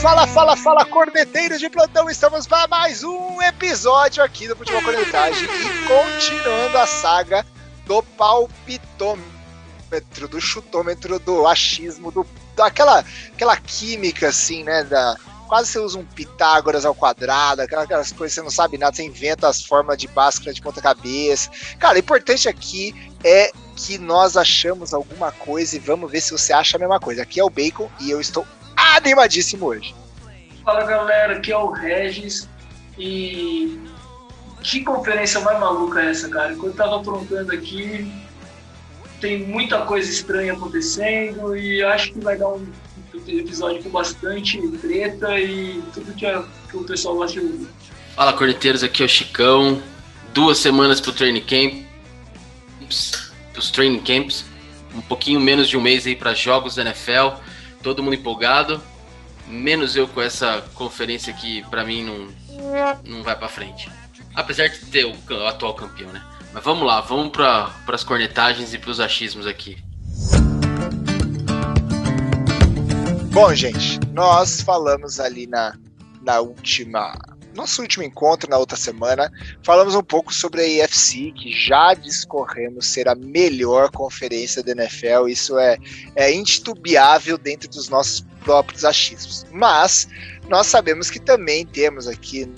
[0.00, 5.44] Fala, fala, fala, corneteiros de plantão, estamos para mais um episódio aqui do Futebol Cornetagem
[5.44, 7.44] e continuando a saga
[7.84, 9.20] do palpitômetro,
[10.26, 12.26] do chutômetro, do achismo, do,
[12.56, 18.34] daquela aquela química assim, né, da, quase você usa um Pitágoras ao quadrado, aquelas coisas
[18.34, 21.50] que você não sabe nada, você inventa as formas de Bhaskara de ponta cabeça.
[21.78, 26.54] Cara, o importante aqui é que nós achamos alguma coisa e vamos ver se você
[26.54, 27.20] acha a mesma coisa.
[27.20, 28.46] Aqui é o Bacon e eu estou
[28.96, 29.94] animadíssimo hoje.
[30.64, 32.48] Fala galera, aqui é o Regis
[32.98, 33.80] e
[34.62, 36.54] que conferência mais maluca é essa, cara?
[36.54, 38.12] Quando eu tava aprontando aqui,
[39.20, 42.66] tem muita coisa estranha acontecendo e acho que vai dar um
[43.26, 47.68] episódio com bastante treta e tudo que, a, que o pessoal gosta de ouvir.
[48.14, 49.82] Fala, corneteiros, aqui é o Chicão.
[50.32, 54.44] Duas semanas pro training camps, pros training camps,
[54.94, 57.40] um pouquinho menos de um mês aí para jogos da NFL
[57.82, 58.80] todo mundo empolgado,
[59.46, 62.28] menos eu com essa conferência que para mim não,
[63.04, 63.90] não vai para frente.
[64.34, 66.22] Apesar de ter o, atual campeão, né?
[66.52, 69.78] Mas vamos lá, vamos para as cornetagens e para os achismos aqui.
[73.32, 75.76] Bom, gente, nós falamos ali na,
[76.22, 77.16] na última
[77.54, 79.30] nosso último encontro na outra semana,
[79.62, 85.28] falamos um pouco sobre a EFC, que já discorremos ser a melhor conferência da NFL.
[85.28, 85.76] Isso é,
[86.14, 89.46] é intitubiável dentro dos nossos próprios achismos.
[89.50, 90.08] Mas
[90.48, 92.50] nós sabemos que também temos aqui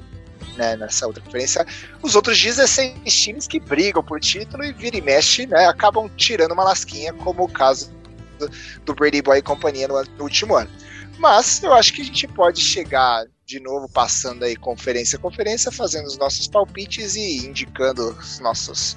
[0.56, 1.66] né, nessa outra conferência,
[2.02, 6.52] os outros 16 times que brigam por título e vira e mexe, né, acabam tirando
[6.52, 7.90] uma lasquinha, como o caso
[8.38, 8.50] do,
[8.84, 10.70] do Brady Boy e companhia no, no último ano.
[11.18, 15.70] Mas eu acho que a gente pode chegar de novo passando aí conferência a conferência,
[15.70, 18.97] fazendo os nossos palpites e indicando os nossos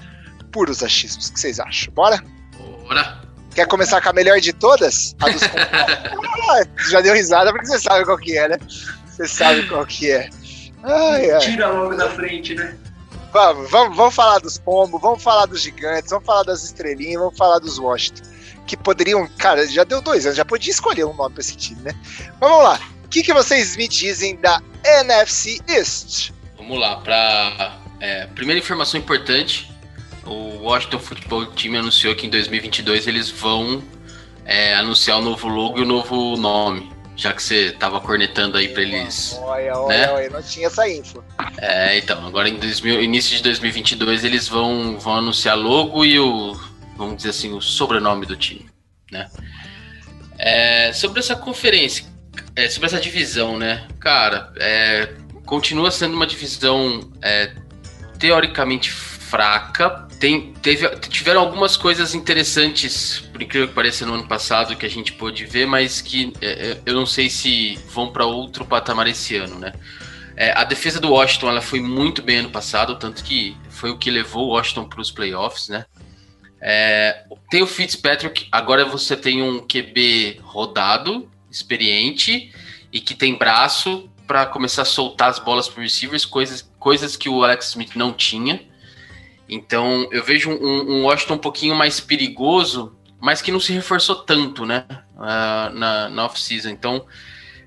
[0.50, 1.28] puros achismos.
[1.28, 1.94] O que vocês acham?
[1.94, 2.24] Bora?
[2.58, 3.22] Bora!
[3.54, 5.14] Quer começar com a melhor de todas?
[5.22, 8.58] A dos ah, Já deu risada porque você sabe qual que é, né?
[9.06, 10.30] Você sabe qual que é.
[10.84, 11.40] Ai, ai.
[11.40, 12.78] Tira logo da frente, né?
[13.34, 17.38] Vamos, vamos, vamos falar dos pombos, vamos falar dos gigantes, vamos falar das estrelinhas, vamos
[17.38, 18.24] falar dos Washington.
[18.66, 21.82] Que poderiam, cara, já deu dois anos, já podia escolher um nome pra esse time,
[21.82, 21.92] né?
[22.40, 26.32] Mas vamos lá que, que vocês me dizem da NFC East?
[26.58, 29.72] Vamos lá, para é, primeira informação importante,
[30.26, 33.82] o Washington Football Team anunciou que em 2022 eles vão
[34.44, 36.94] é, anunciar o novo logo e o novo nome.
[37.16, 39.40] Já que você tava cornetando aí para eles.
[39.42, 40.12] Olha, olha, né?
[40.12, 41.24] olha, não tinha essa info.
[41.58, 46.52] É, então, agora em 2000, início de 2022 eles vão, vão anunciar logo e o,
[46.98, 48.70] vamos dizer assim, o sobrenome do time,
[49.10, 49.30] né?
[50.38, 52.04] É, sobre essa conferência,
[52.56, 53.88] é, sobre essa divisão, né?
[54.00, 55.14] Cara, é,
[55.46, 57.54] continua sendo uma divisão é,
[58.18, 60.08] teoricamente fraca.
[60.20, 64.90] Tem, teve, tiveram algumas coisas interessantes, por incrível que pareça, no ano passado que a
[64.90, 69.08] gente pôde ver, mas que é, é, eu não sei se vão para outro patamar
[69.08, 69.74] esse ano, né?
[70.38, 73.98] É, a defesa do Washington ela foi muito bem ano passado, tanto que foi o
[73.98, 75.86] que levou o Washington para os playoffs, né?
[76.62, 82.54] É, tem o Fitzpatrick, agora você tem um QB rodado, experiente
[82.92, 87.30] e que tem braço para começar a soltar as bolas para receivers, coisas, coisas que
[87.30, 88.62] o Alex Smith não tinha.
[89.48, 94.16] Então eu vejo um, um Washington um pouquinho mais perigoso, mas que não se reforçou
[94.16, 94.86] tanto, né?
[95.16, 96.70] Uh, na, na off-season.
[96.70, 97.06] Então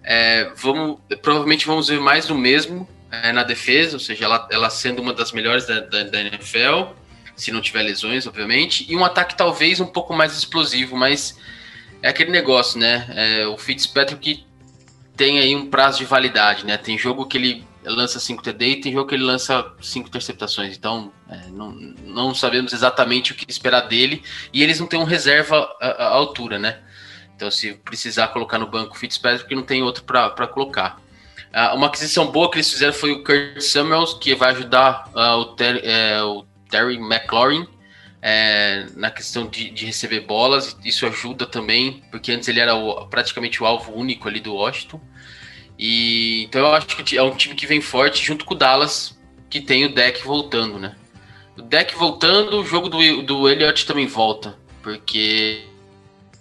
[0.03, 4.71] é, vamos, provavelmente vamos ver mais do mesmo é, na defesa, ou seja, ela, ela
[4.71, 6.95] sendo uma das melhores da, da, da, NFL,
[7.37, 11.39] se não tiver lesões, obviamente, e um ataque talvez um pouco mais explosivo, mas
[12.03, 13.07] é aquele negócio, né?
[13.15, 14.47] É, o Fitzpatrick
[15.17, 16.77] tem aí um prazo de validade, né?
[16.77, 20.77] Tem jogo que ele lança 5 TD e tem jogo que ele lança 5 interceptações.
[20.77, 21.71] Então, é, não,
[22.05, 24.23] não sabemos exatamente o que esperar dele.
[24.53, 26.79] E eles não têm um reserva à, altura, né?
[27.35, 31.01] Então, se precisar colocar no banco o Fitzpatrick, não tem outro para colocar.
[31.49, 35.39] Uh, uma aquisição boa que eles fizeram foi o Kurt Samuels, que vai ajudar uh,
[35.39, 37.67] o, Ter, é, o Terry McLaurin
[38.21, 43.07] é, na questão de, de, receber bolas, isso ajuda também, porque antes ele era o,
[43.07, 45.01] praticamente o alvo único ali do Washington.
[45.79, 49.17] E então eu acho que é um time que vem forte junto com o Dallas,
[49.49, 50.97] que tem o deck voltando, né?
[51.57, 55.65] O deck voltando, o jogo do, do Elliott também volta, porque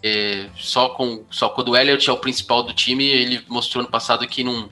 [0.04, 3.90] é, só, com, só quando o Elliott é o principal do time, ele mostrou no
[3.90, 4.70] passado que não,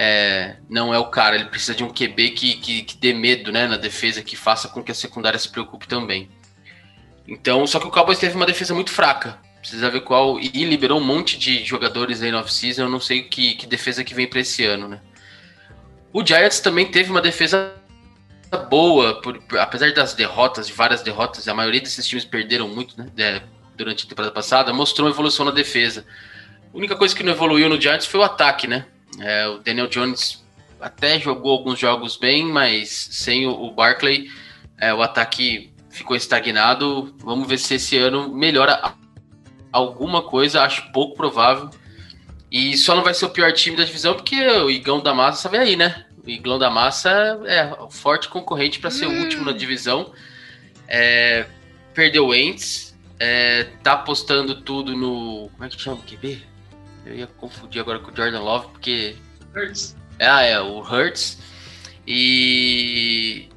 [0.00, 1.34] é, não é o cara.
[1.34, 4.68] Ele precisa de um QB que, que, que, dê medo né, na defesa, que faça
[4.68, 6.30] com que a secundária se preocupe também.
[7.26, 9.40] Então, só que o Cowboys teve uma defesa muito fraca.
[9.60, 10.38] Precisa ver qual.
[10.38, 12.82] E liberou um monte de jogadores aí no off-season.
[12.82, 15.00] Eu não sei que, que defesa que vem para esse ano, né?
[16.12, 17.74] O Giants também teve uma defesa
[18.70, 23.42] boa, por, apesar das derrotas, de várias derrotas, a maioria desses times perderam muito, né?
[23.76, 26.06] durante a temporada passada, mostrou uma evolução na defesa.
[26.72, 28.86] A única coisa que não evoluiu no Giants foi o ataque, né?
[29.20, 30.44] É, o Daniel Jones
[30.80, 34.30] até jogou alguns jogos bem, mas sem o, o Barkley,
[34.78, 37.14] é, o ataque ficou estagnado.
[37.18, 38.94] Vamos ver se esse ano melhora
[39.72, 41.70] alguma coisa, acho pouco provável.
[42.50, 45.42] E só não vai ser o pior time da divisão porque o Igão da Massa
[45.42, 46.06] sabe aí, né?
[46.24, 47.10] O Igão da Massa
[47.46, 49.18] é forte concorrente para ser hum.
[49.18, 50.12] o último na divisão.
[50.86, 51.46] É,
[51.92, 55.50] perdeu o Ents, é, tá apostando tudo no.
[55.50, 56.47] Como é que chama o QB?
[57.08, 59.16] Eu ia confundir agora com o Jordan Love, porque.
[59.56, 59.96] Hurts.
[60.20, 61.38] Ah, é, o Hurts.
[62.06, 63.48] E.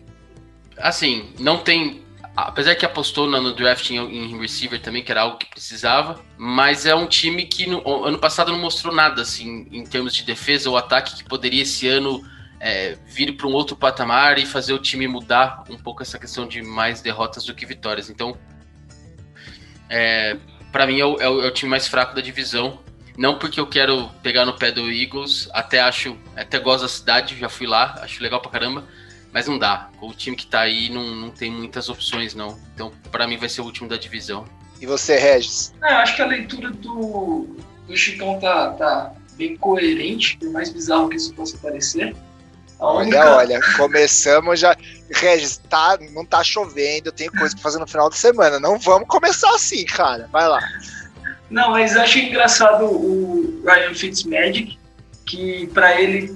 [0.78, 2.02] Assim, não tem.
[2.34, 6.96] Apesar que apostou no draft em, receiver também, que era algo que precisava, mas é
[6.96, 10.78] um time que no, ano passado não mostrou nada, assim, em termos de defesa ou
[10.78, 12.26] ataque, que poderia esse ano
[12.58, 16.48] é, vir para um outro patamar e fazer o time mudar um pouco essa questão
[16.48, 18.10] de mais derrotas do que vitórias.
[18.10, 18.38] Então,
[19.90, 20.38] é,
[20.72, 22.80] para mim é é, o, é o, time mais fraco da divisão.
[23.18, 27.38] Não porque eu quero pegar no pé do Eagles, até acho, até gosto da cidade,
[27.38, 28.86] já fui lá, acho legal pra caramba,
[29.32, 29.90] mas não dá.
[30.02, 32.58] O time que tá aí não, não tem muitas opções, não.
[32.74, 34.46] Então, para mim, vai ser o último da divisão.
[34.80, 35.74] E você, Regis?
[35.84, 37.56] É, acho que a leitura do,
[37.88, 42.16] do Chicão tá, tá bem coerente, por mais bizarro que isso possa parecer.
[42.80, 44.76] Olha, olha, começamos já.
[45.12, 48.60] Regis, tá, não tá chovendo, tem coisa pra fazer no final de semana.
[48.60, 50.28] Não vamos começar assim, cara.
[50.32, 50.60] Vai lá.
[51.52, 54.80] Não, mas achei engraçado o Ryan Fitzmagic,
[55.26, 56.34] que para ele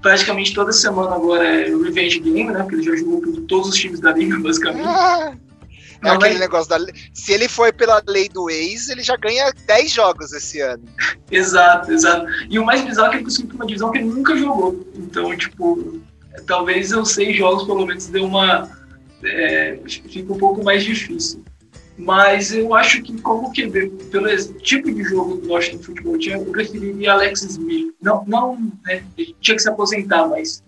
[0.00, 2.60] praticamente toda semana agora é Revenge Game, né?
[2.62, 4.86] Porque ele já jogou por todos os times da liga, basicamente.
[4.86, 5.34] Ah,
[6.02, 6.78] é aquele negócio da.
[7.12, 10.84] Se ele foi pela lei do ex, ele já ganha 10 jogos esse ano.
[11.30, 12.26] exato, exato.
[12.48, 14.86] E o mais bizarro é que ele conseguiu uma divisão que ele nunca jogou.
[14.94, 16.00] Então, tipo,
[16.46, 18.68] talvez os seis jogos pelo menos dê uma.
[19.22, 21.42] É, fica um pouco mais difícil.
[21.96, 26.50] Mas eu acho que, como QB, pelo tipo de jogo do Washington Futebol Team, eu
[26.50, 27.94] preferiria Alex Smith.
[28.02, 29.04] Não, não né,
[29.40, 30.62] tinha que se aposentar, mas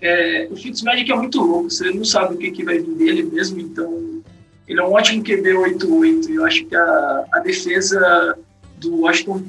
[0.00, 3.22] é, o Fitzmagic é muito louco, você não sabe o que, que vai vir dele
[3.22, 4.22] mesmo, então
[4.66, 6.30] ele é um ótimo QB 8-8.
[6.30, 8.36] Eu acho que a, a defesa
[8.78, 9.42] do Washington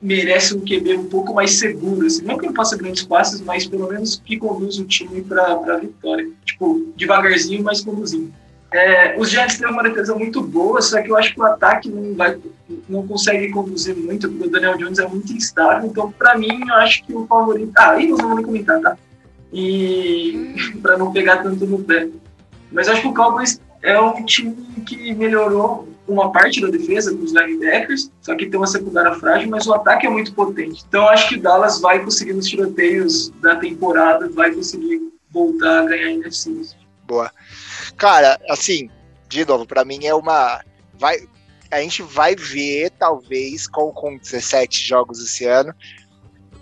[0.00, 2.06] merece um QB um pouco mais seguro.
[2.06, 2.24] Assim.
[2.24, 5.76] Não que ele faça grandes passes, mas pelo menos que conduz o time para a
[5.76, 6.28] vitória.
[6.44, 8.32] Tipo, devagarzinho, mas conduzindo.
[8.72, 11.88] É, os Giants têm uma defesa muito boa, só que eu acho que o ataque
[11.88, 12.38] não, vai,
[12.88, 15.88] não consegue conduzir muito, porque o Daniel Jones é muito instável.
[15.88, 17.72] Então, para mim, eu acho que o favorito.
[17.76, 18.96] Ah, aí nós vamos comentar, tá?
[19.52, 22.08] E para não pegar tanto no pé.
[22.72, 24.54] Mas eu acho que o Cowboys é um time
[24.84, 29.50] que melhorou uma parte da defesa com os linebackers, só que tem uma secundária frágil,
[29.50, 30.84] mas o ataque é muito potente.
[30.88, 35.86] Então eu acho que Dallas vai conseguir nos tiroteios da temporada, vai conseguir voltar a
[35.86, 36.76] ganhar NFC.
[37.06, 37.30] Boa.
[37.96, 38.90] Cara, assim,
[39.28, 40.62] de novo, para mim é uma
[40.94, 41.18] vai
[41.70, 45.74] a gente vai ver talvez com com 17 jogos esse ano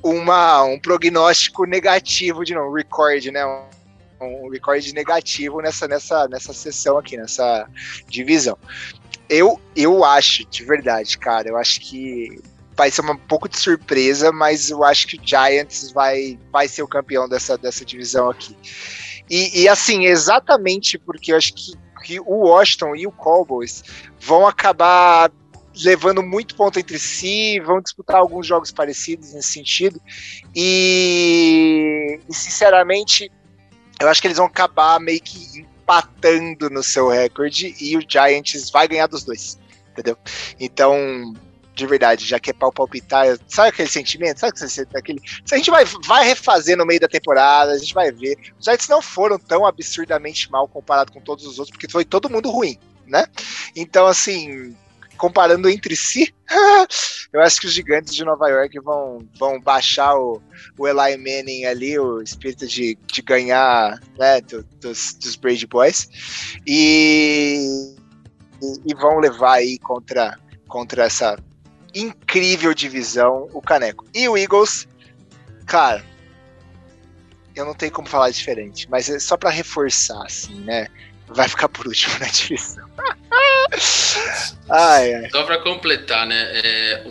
[0.03, 3.45] uma um prognóstico negativo de novo, record, né?
[4.21, 7.69] um recorde negativo nessa, nessa, nessa sessão aqui, nessa
[8.09, 8.57] divisão.
[9.29, 12.39] Eu, eu acho, de verdade, cara, eu acho que
[12.77, 16.83] vai ser um pouco de surpresa, mas eu acho que o Giants vai, vai ser
[16.83, 18.57] o campeão dessa, dessa divisão aqui.
[19.29, 21.73] E, e assim, exatamente porque eu acho que,
[22.05, 23.83] que o Washington e o Cowboys
[24.21, 25.31] vão acabar
[25.83, 30.01] levando muito ponto entre si, vão disputar alguns jogos parecidos nesse sentido.
[30.55, 33.31] E, e sinceramente,
[34.01, 38.71] eu acho que eles vão acabar meio que empatando no seu recorde e o Giants
[38.71, 39.59] vai ganhar dos dois,
[39.91, 40.17] entendeu?
[40.59, 41.35] Então,
[41.75, 44.39] de verdade, já que é pau palpitar, sabe aquele sentimento?
[44.39, 44.55] Sabe
[44.95, 45.21] aquele.
[45.45, 48.37] Se a gente vai, vai refazer no meio da temporada, a gente vai ver.
[48.59, 52.31] Os Giants não foram tão absurdamente mal comparado com todos os outros, porque foi todo
[52.31, 53.27] mundo ruim, né?
[53.75, 54.75] Então, assim,
[55.17, 56.33] comparando entre si,
[57.33, 60.41] eu acho que os gigantes de Nova York vão, vão baixar o,
[60.79, 66.09] o Eli Manning ali, o espírito de, de ganhar né, do, dos, dos Brady Boys,
[66.65, 67.95] e,
[68.87, 70.39] e vão levar aí contra,
[70.69, 71.37] contra essa
[71.95, 74.05] incrível divisão o Caneco.
[74.15, 74.89] E o Eagles,
[75.67, 76.05] cara,
[77.55, 80.89] eu não tenho como falar diferente, mas é só para reforçar, assim, né?
[81.29, 82.89] Vai ficar por último na divisão.
[84.69, 85.31] ai, ai.
[85.31, 86.37] Só para completar, né?
[86.37, 87.05] É,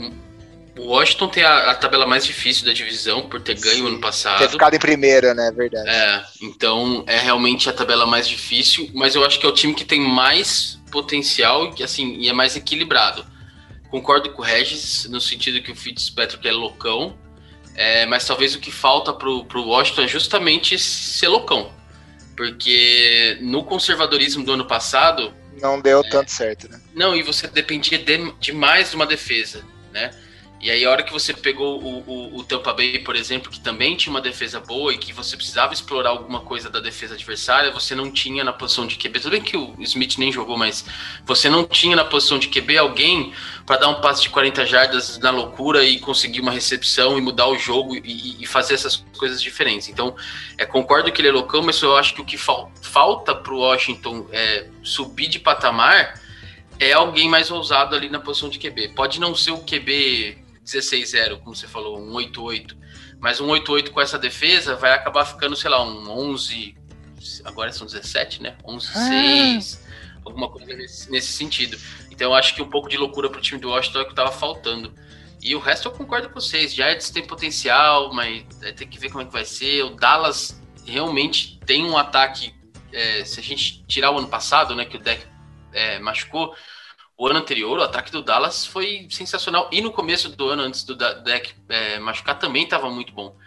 [0.77, 3.99] o Washington tem a, a, tabela mais difícil da divisão por ter ganho Sim, ano
[3.99, 4.39] passado.
[4.39, 5.51] Ter ficado em primeira, né?
[5.55, 5.87] Verdade.
[5.87, 9.73] É, então é realmente a tabela mais difícil, mas eu acho que é o time
[9.73, 13.25] que tem mais potencial e assim, e é mais equilibrado.
[13.93, 17.15] Concordo com o Regis, no sentido que o Fitzpatrick é loucão,
[17.75, 21.71] é, mas talvez o que falta pro, pro Washington é justamente ser loucão.
[22.35, 25.31] Porque no conservadorismo do ano passado,
[25.61, 26.81] não deu é, tanto certo, né?
[26.95, 30.09] Não, e você dependia de, demais de uma defesa, né?
[30.63, 33.59] E aí, a hora que você pegou o, o, o, Tampa Bay, por exemplo, que
[33.59, 37.69] também tinha uma defesa boa e que você precisava explorar alguma coisa da defesa adversária,
[37.69, 39.19] você não tinha na posição de QB.
[39.19, 40.85] Tudo bem que o Smith nem jogou, mas
[41.25, 43.33] você não tinha na posição de QB alguém
[43.65, 47.47] para dar um passe de 40 jardas na loucura e conseguir uma recepção e mudar
[47.47, 49.89] o jogo e, e fazer essas coisas diferentes.
[49.89, 50.15] Então,
[50.57, 53.53] é, concordo que ele é loucão, mas eu acho que o que fal falta para
[53.53, 56.21] o Washington é subir de patamar
[56.79, 58.93] é alguém mais ousado ali na posição de QB.
[58.95, 62.75] Pode não ser o QB 16-0, como você falou, um 8-8.
[63.19, 66.75] Mas um 8-8 com essa defesa vai acabar ficando, sei lá, um 11.
[67.45, 68.57] Agora são 17, né?
[68.65, 69.79] 11-6.
[69.79, 70.19] Ah.
[70.25, 71.77] Alguma coisa nesse, nesse, sentido.
[72.09, 74.15] Então eu acho que um pouco de loucura pro time do Washington é o que
[74.15, 74.93] tava faltando.
[75.41, 76.73] E o resto eu concordo com vocês.
[76.73, 78.45] Giants tem potencial, mas
[78.77, 79.83] tem que ver como é que vai ser.
[79.83, 82.53] O Dallas realmente tem um ataque.
[82.93, 85.25] É, se a gente tirar o ano passado, né, que o deck
[85.73, 86.55] é, machucou,
[87.23, 89.69] o ano anterior, o ataque do Dallas foi sensacional.
[89.71, 93.37] E no começo do ano, antes do deck é, machucar, também estava muito bom.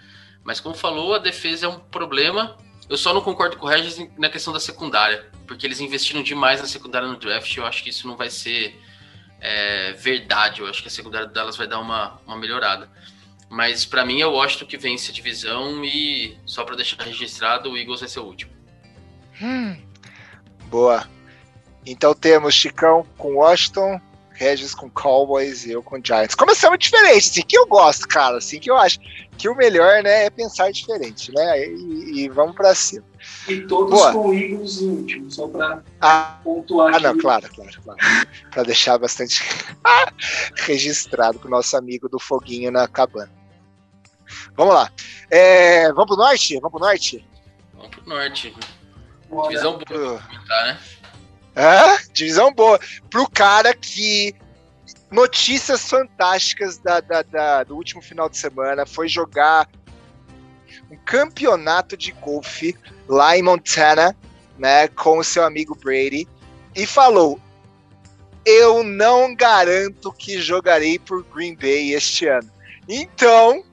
[0.42, 2.56] Mas como falou, a defesa é um problema.
[2.88, 6.58] Eu só não concordo com o Regis na questão da secundária, porque eles investiram demais
[6.58, 7.54] na secundária no draft.
[7.54, 8.80] Eu acho que isso não vai ser
[9.42, 10.62] é, verdade.
[10.62, 12.90] Eu acho que a secundária do Dallas vai dar uma, uma melhorada.
[13.50, 17.70] Mas para mim é o Washington que vence a divisão e só para deixar registrado,
[17.70, 18.52] o Eagles vai ser o último.
[19.38, 19.76] Hum,
[20.70, 21.15] boa.
[21.86, 24.00] Então temos Chicão com Washington,
[24.32, 26.34] Regis com Cowboys e eu com Giants.
[26.34, 28.98] Começamos diferente, assim, que eu gosto, cara, assim, que eu acho
[29.38, 33.04] que o melhor, né, é pensar diferente, né, e, e vamos para cima.
[33.48, 34.12] E todos Boa.
[34.12, 37.06] com Eagles último, só para ah, pontuar Ah, aqui.
[37.06, 38.00] não, claro, claro, claro.
[38.50, 39.42] para deixar bastante
[40.66, 43.32] registrado com o nosso amigo do Foguinho na cabana.
[44.54, 44.90] Vamos lá.
[45.30, 46.54] É, vamos pro norte?
[46.56, 47.26] Vamos pro norte?
[47.74, 48.54] Vamos pro norte.
[49.28, 49.48] Bora.
[49.48, 50.78] Divisão boa, tá, né?
[51.56, 52.78] É, divisão boa.
[53.10, 54.34] Pro cara que.
[55.10, 59.68] Notícias fantásticas da, da, da, do último final de semana foi jogar
[60.90, 62.76] um campeonato de golfe
[63.08, 64.16] lá em Montana,
[64.58, 66.28] né, com o seu amigo Brady,
[66.74, 67.40] e falou:
[68.44, 72.50] Eu não garanto que jogarei por Green Bay este ano.
[72.88, 73.64] Então,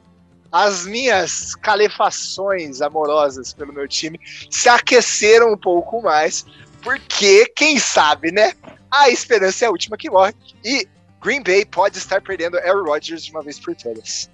[0.52, 4.20] as minhas calefações amorosas pelo meu time
[4.52, 6.46] se aqueceram um pouco mais,
[6.84, 8.54] porque, quem sabe, né?
[8.92, 10.34] A esperança é a última que morre.
[10.64, 10.88] E
[11.22, 14.30] Green Bay pode estar perdendo Aaron Rodgers de uma vez por todas.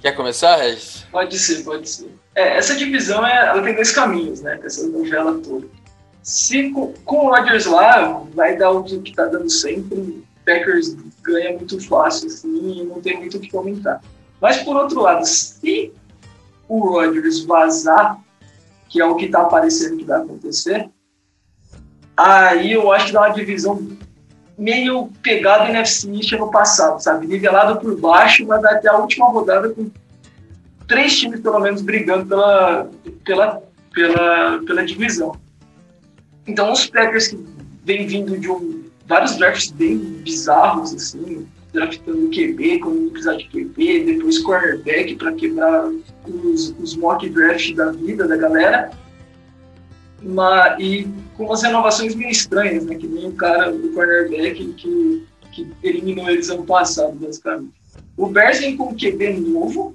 [0.00, 1.04] Quer começar, Regis?
[1.10, 2.08] Pode ser, pode ser.
[2.34, 4.58] É, essa divisão é, ela tem dois caminhos, né?
[4.64, 5.66] Essa novela toda.
[6.22, 10.24] Se com, com o Rodgers lá, vai dar o que tá dando sempre.
[10.46, 14.00] Packers ganha muito fácil, assim, e não tem muito o que comentar.
[14.40, 15.92] Mas por outro lado, se
[16.66, 18.18] o Rodgers vazar,
[18.88, 20.88] que é o que está aparecendo que vai acontecer,
[22.16, 23.88] Aí eu acho que dá uma divisão
[24.58, 27.26] meio pegada no NFC East passado, sabe?
[27.26, 29.90] Nivelado por baixo, mas até a última rodada com
[30.86, 32.90] três times pelo menos brigando pela,
[33.24, 33.62] pela,
[33.94, 35.34] pela, pela divisão.
[36.46, 37.42] Então os Packers que
[37.84, 44.04] vêm vindo de um, vários drafts bem bizarros, assim, draftando QB, quando precisar de QB,
[44.04, 45.90] depois cornerback para quebrar
[46.26, 48.90] os, os mock drafts da vida da galera.
[50.78, 52.94] E com umas renovações meio estranhas, né?
[52.94, 57.72] Que nem o cara do cornerback que, que eliminou eles ano passado, basicamente.
[58.16, 59.94] O Bears vem com um QB novo,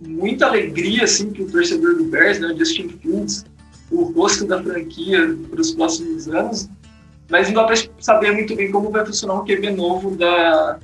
[0.00, 2.48] muita alegria, assim, que o torcedor do Bears, né?
[2.48, 3.44] O Justin Fields,
[3.90, 6.68] o rosto da franquia para os próximos anos,
[7.28, 10.78] mas não dá para saber muito bem como vai funcionar um QB novo da,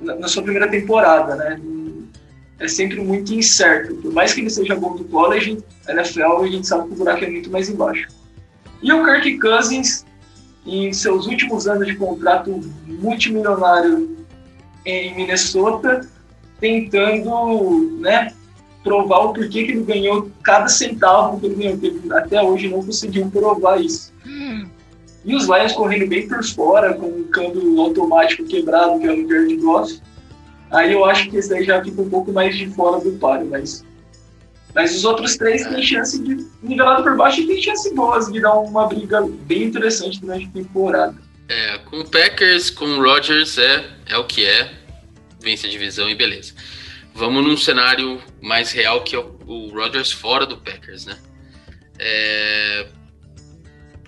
[0.00, 1.60] na, na, sua primeira temporada, né?
[2.58, 3.94] É sempre muito incerto.
[3.96, 5.58] Por mais que ele seja bom do college,
[5.88, 8.08] NFL a gente sabe que o buraco é muito mais embaixo.
[8.82, 10.04] E o Kirk Cousins,
[10.66, 14.16] em seus últimos anos de contrato multimilionário
[14.84, 16.08] em Minnesota,
[16.60, 18.32] tentando né,
[18.82, 22.68] provar o porquê que ele ganhou cada centavo que ele ganhou, que ele até hoje
[22.68, 24.12] não conseguiu provar isso.
[24.26, 24.66] Hum.
[25.24, 29.28] E os Lions correndo bem por fora, com um câmbio automático quebrado, que é o
[29.28, 30.00] Jared Goff.
[30.74, 33.46] Aí eu acho que esse daí já fica um pouco mais de fora do páreo,
[33.48, 33.84] mas
[34.74, 38.40] mas os outros três têm chance de, nivelado por baixo, e tem chance boas de
[38.40, 41.14] dar uma briga bem interessante durante a temporada.
[41.48, 44.74] É, com o Packers, com o Rodgers, é, é o que é.
[45.40, 46.54] Vence a divisão e beleza.
[47.14, 51.16] Vamos num cenário mais real que é o, Rodgers fora do Packers, né?
[51.98, 52.86] É,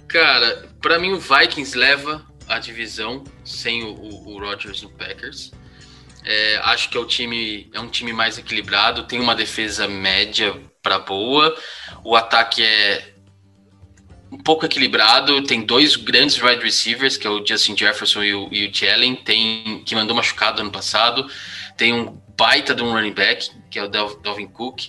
[0.09, 5.53] cara, para mim o Vikings leva a divisão sem o, o, o Rodgers no Packers.
[6.27, 10.55] É, acho que é, o time, é um time mais equilibrado, tem uma defesa média
[10.83, 11.57] para boa,
[12.03, 13.15] o ataque é
[14.31, 15.43] um pouco equilibrado.
[15.43, 19.17] Tem dois grandes wide receivers, que é o Justin Jefferson e o, e o Jalen,
[19.17, 21.29] tem que mandou machucado ano passado.
[21.77, 24.89] Tem um baita de um running back, que é o Dalvin Cook.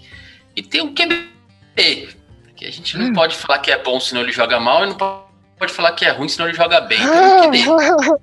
[0.55, 2.09] E tem um QB,
[2.55, 3.13] que a gente não hum.
[3.13, 6.11] pode falar que é bom senão ele joga mal, e não pode falar que é
[6.11, 6.99] ruim senão ele joga bem.
[6.99, 7.77] Então,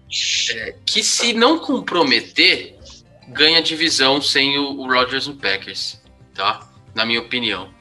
[0.54, 2.73] é, que se não comprometer,
[3.28, 6.00] ganha divisão sem o, o Rodgers no Packers,
[6.34, 6.60] tá?
[6.94, 7.72] Na minha opinião.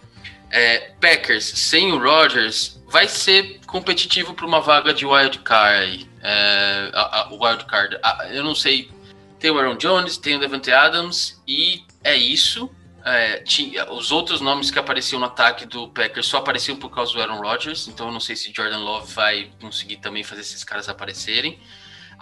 [0.49, 6.09] É, Packers sem o Rodgers vai ser competitivo para uma vaga de wild card.
[6.21, 7.97] É, a, a, wild card.
[8.03, 8.91] A, eu não sei.
[9.39, 12.69] Tem o Aaron Jones, tem o Devante Adams e é isso.
[13.03, 17.11] É, tinha, os outros nomes que apareciam no ataque do Packers só apareciam por causa
[17.11, 20.63] do Aaron Rodgers, então eu não sei se Jordan Love vai conseguir também fazer esses
[20.63, 21.59] caras aparecerem.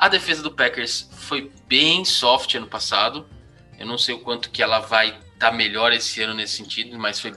[0.02, 3.30] A defesa do Packers foi bem soft ano passado.
[3.78, 6.98] Eu não sei o quanto que ela vai estar tá melhor esse ano nesse sentido,
[6.98, 7.36] mas foi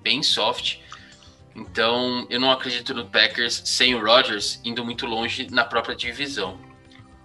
[0.00, 0.78] bem soft.
[1.56, 6.56] Então, eu não acredito no Packers sem o Rodgers indo muito longe na própria divisão.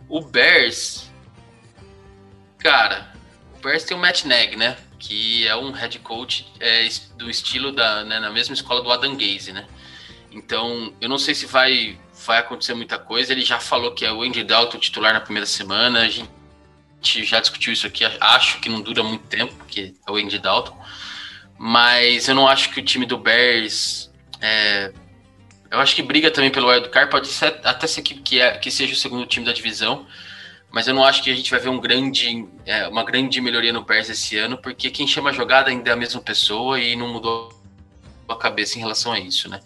[0.10, 1.08] O Bears,
[2.58, 3.14] cara,
[3.56, 4.76] o Bears tem o Matt Nagy, né?
[4.98, 9.16] Que é um head coach é, do estilo da, né, na mesma escola do Adam
[9.16, 9.68] Gaze, né?
[10.32, 13.32] Então, eu não sei se vai vai acontecer muita coisa.
[13.32, 16.02] Ele já falou que é o Andy Dalton titular na primeira semana.
[16.02, 18.04] A gente já discutiu isso aqui.
[18.20, 20.78] Acho que não dura muito tempo, porque é o Andy Dalton.
[21.58, 24.12] Mas eu não acho que o time do Bears.
[24.42, 24.92] É,
[25.72, 27.10] eu acho que briga também pelo wildcard.
[27.10, 30.06] Pode ser, até ser que, que, é, que seja o segundo time da divisão.
[30.70, 33.72] Mas eu não acho que a gente vai ver um grande, é, uma grande melhoria
[33.72, 36.94] no Bears esse ano, porque quem chama a jogada ainda é a mesma pessoa e
[36.94, 37.50] não mudou
[38.28, 39.62] a cabeça em relação a isso, né?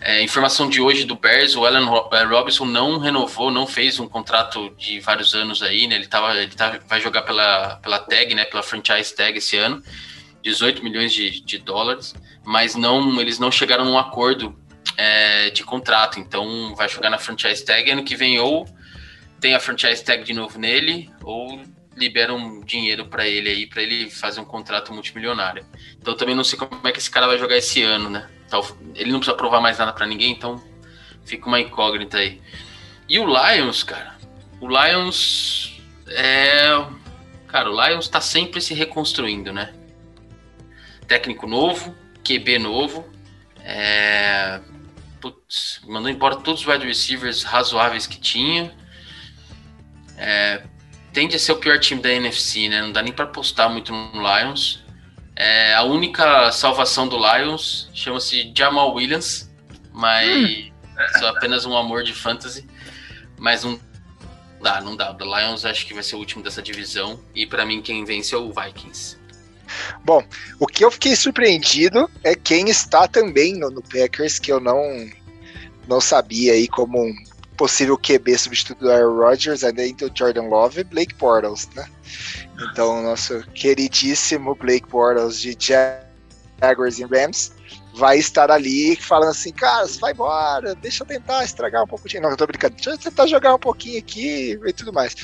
[0.00, 4.06] É, informação de hoje do Bears, o Allen é, Robinson não renovou, não fez um
[4.06, 5.94] contrato de vários anos aí, né?
[5.96, 8.44] Ele, tava, ele tá, vai jogar pela, pela tag, né?
[8.44, 9.82] Pela franchise tag esse ano,
[10.42, 14.58] 18 milhões de, de dólares, mas não, eles não chegaram num acordo
[14.96, 18.66] é, de contrato, então vai jogar na franchise tag ano que vem ou
[19.44, 21.60] tem a franchise tag de novo nele, ou
[21.94, 25.66] liberam dinheiro para ele aí, para ele fazer um contrato multimilionário.
[26.00, 28.26] Então também não sei como é que esse cara vai jogar esse ano, né?
[28.94, 30.62] Ele não precisa provar mais nada para ninguém, então
[31.24, 32.40] fica uma incógnita aí.
[33.08, 34.14] E o Lions, cara,
[34.60, 36.84] o Lions é.
[37.48, 39.72] Cara, o Lions tá sempre se reconstruindo, né?
[41.06, 43.08] Técnico novo, QB novo,
[43.60, 44.60] é...
[45.20, 48.72] Putz, mandou embora todos os wide receivers razoáveis que tinha.
[50.18, 50.62] É...
[51.12, 52.82] Tende a ser o pior time da NFC, né?
[52.82, 54.83] Não dá nem para postar muito no Lions.
[55.36, 59.50] É, a única salvação do Lions chama-se Jamal Williams,
[59.92, 60.70] mas hum.
[60.98, 62.66] é só apenas um amor de fantasy.
[63.36, 63.78] Mas não
[64.62, 65.12] dá, não dá.
[65.12, 67.20] O Lions acho que vai ser o último dessa divisão.
[67.34, 69.18] E para mim, quem vence é o Vikings.
[70.04, 70.22] Bom,
[70.60, 74.78] o que eu fiquei surpreendido é quem está também no, no Packers, que eu não,
[75.88, 77.14] não sabia aí como um
[77.56, 81.86] possível QB substituto do Aaron Rodgers, além do Jordan Love, Blake Bortles, né?
[82.60, 85.56] Então, nosso queridíssimo Blake Bortles de
[86.60, 87.52] Jaguars e Rams
[87.94, 92.08] vai estar ali falando assim, cara, você vai embora, deixa eu tentar estragar um pouco
[92.08, 92.18] de...
[92.18, 95.14] Não, eu tô brincando, deixa eu tentar jogar um pouquinho aqui e tudo mais.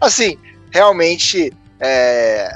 [0.00, 0.38] Assim,
[0.72, 2.48] realmente, é,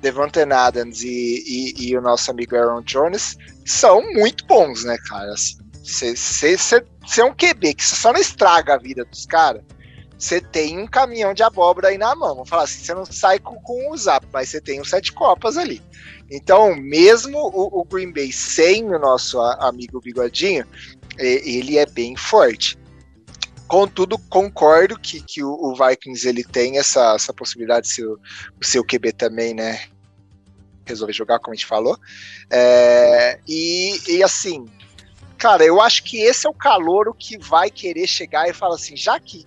[0.00, 5.34] Devontae Adams e, e, e, o nosso amigo Aaron Jones são muito bons, né, cara?
[5.82, 6.14] Você
[6.54, 9.62] assim, é um QB que só não estraga a vida dos caras,
[10.18, 12.36] você tem um caminhão de abóbora aí na mão.
[12.36, 15.12] Vamos falar assim, você não sai com, com o zap, mas você tem os sete
[15.12, 15.82] copas ali.
[16.30, 20.66] Então, mesmo o, o Green Bay sem o nosso amigo Bigodinho,
[21.18, 22.78] ele é bem forte.
[23.68, 28.18] Contudo, concordo que, que o, o Vikings ele tem essa, essa possibilidade, se o,
[28.60, 29.86] o seu QB também, né,
[30.86, 31.98] resolver jogar, como a gente falou.
[32.48, 34.66] É, e, e assim,
[35.36, 38.96] cara, eu acho que esse é o calor que vai querer chegar e falar assim,
[38.96, 39.44] já que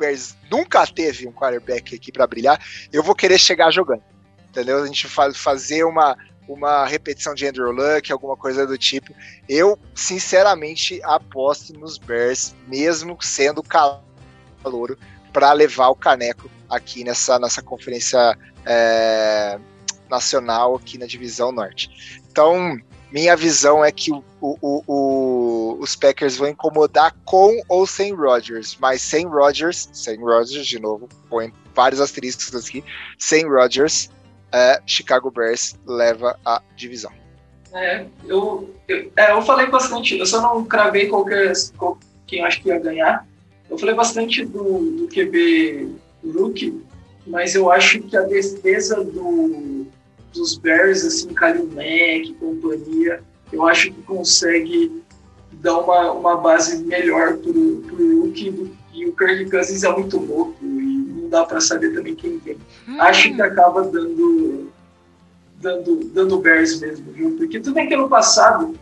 [0.00, 2.58] Bears nunca teve um quarterback aqui para brilhar,
[2.92, 4.02] eu vou querer chegar jogando.
[4.48, 4.82] Entendeu?
[4.82, 6.16] A gente faz, fazer uma,
[6.48, 9.14] uma repetição de Andrew Luck, alguma coisa do tipo.
[9.48, 14.98] Eu, sinceramente, aposto nos Bears, mesmo sendo calouro,
[15.32, 19.58] para levar o caneco aqui nessa, nessa conferência é,
[20.08, 22.20] nacional aqui na divisão norte.
[22.30, 22.76] Então,
[23.12, 28.76] minha visão é que o, o, o, os Packers vão incomodar com ou sem Rodgers,
[28.80, 32.84] mas sem Rodgers, sem Rodgers, de novo, põe vários asteriscos aqui,
[33.18, 34.10] sem Rodgers,
[34.52, 37.12] é, Chicago Bears leva a divisão.
[37.72, 42.60] É, eu, eu, é, eu falei bastante, eu só não cravei qualquer, qual, quem acho
[42.62, 43.26] que ia ganhar.
[43.68, 45.94] Eu falei bastante do, do QB
[46.34, 46.82] Rookie,
[47.26, 49.79] mas eu acho que a defesa do,
[50.32, 55.02] dos Bears, assim, Kalil Mack, companhia, eu acho que consegue
[55.52, 60.56] dá uma, uma base melhor pro, pro Hulk e o Kirk Cousins é muito louco
[60.62, 62.56] e não dá para saber também quem vem.
[62.88, 63.00] Hum.
[63.00, 64.70] Acho que acaba dando
[65.60, 67.36] dando, dando Bears mesmo, viu?
[67.36, 68.74] Porque tudo bem que ano passado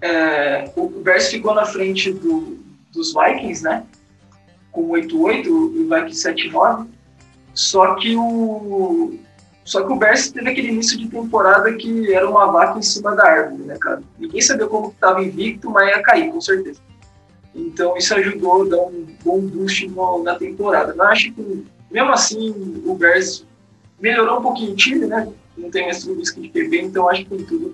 [0.00, 2.58] é, o Bears ficou na frente do,
[2.92, 3.84] dos Vikings, né?
[4.70, 6.86] Com 8-8 e o Vikings 7-9.
[7.54, 9.18] Só que o
[9.68, 13.14] só que o Bears teve aquele início de temporada que era uma vaca em cima
[13.14, 14.02] da árvore, né, cara?
[14.18, 16.80] Ninguém sabia como estava invicto, mas ia cair, com certeza.
[17.54, 19.86] Então isso ajudou a dar um bom boost
[20.24, 20.94] na temporada.
[20.96, 23.44] Mas acho que, mesmo assim, o Bears
[24.00, 25.30] melhorou um pouquinho o time, né?
[25.54, 27.68] Não tem mais risco de QB, então acho que tem tudo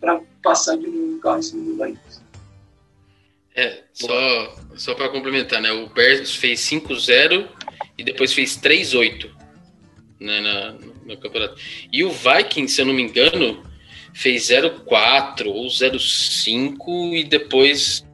[0.00, 2.22] para passar de um carro em cima do Vikings.
[3.54, 5.70] É, só, só para complementar, né?
[5.70, 7.46] O Bears fez 5-0
[7.98, 9.28] e depois fez 3-8
[10.18, 10.40] né,
[10.80, 11.60] no campeonato.
[11.92, 13.62] E o Vikings, se eu não me engano,
[14.12, 18.04] fez 0-4 ou 0-5 e depois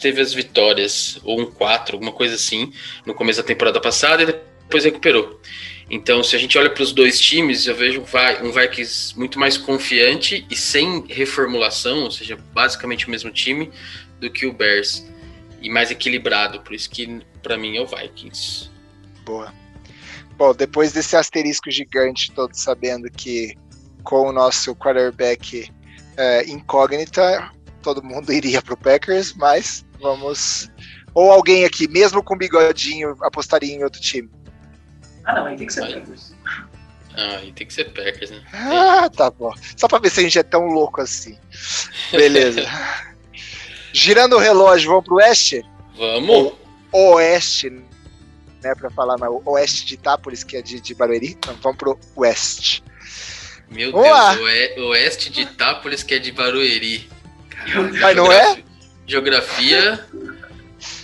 [0.00, 2.72] teve as vitórias, ou um 4, alguma coisa assim,
[3.04, 5.40] no começo da temporada passada e depois recuperou.
[5.88, 8.02] Então, se a gente olha para os dois times, eu vejo
[8.42, 13.70] um Vikings muito mais confiante e sem reformulação, ou seja, basicamente o mesmo time,
[14.18, 15.06] do que o Bears.
[15.62, 18.70] E mais equilibrado, por isso que para mim é o Vikings.
[19.24, 19.52] Boa.
[20.36, 23.56] Bom, depois desse asterisco gigante, todos sabendo que
[24.02, 25.70] com o nosso quarterback
[26.16, 27.50] é, incógnita,
[27.82, 30.70] todo mundo iria pro Packers, mas vamos.
[31.14, 34.30] Ou alguém aqui, mesmo com bigodinho, apostaria em outro time?
[35.24, 36.34] Ah, não, aí tem que ser Packers.
[37.16, 38.44] Ah, aí tem que ser Packers, né?
[38.52, 39.52] Ah, tá bom.
[39.76, 41.38] Só pra ver se a gente é tão louco assim.
[42.12, 42.62] Beleza.
[43.92, 45.64] Girando o relógio, vamos pro oeste?
[45.96, 46.52] Vamos.
[46.92, 47.82] O oeste,
[48.66, 51.30] né, para falar na oeste de Itápolis, que é de, de Barueri.
[51.30, 52.82] Então vamos pro oeste.
[53.70, 57.08] Meu Vamos Deus, oeste de Itápolis, que é de Barueri.
[58.00, 58.62] Mas não é?
[59.06, 60.04] Geografia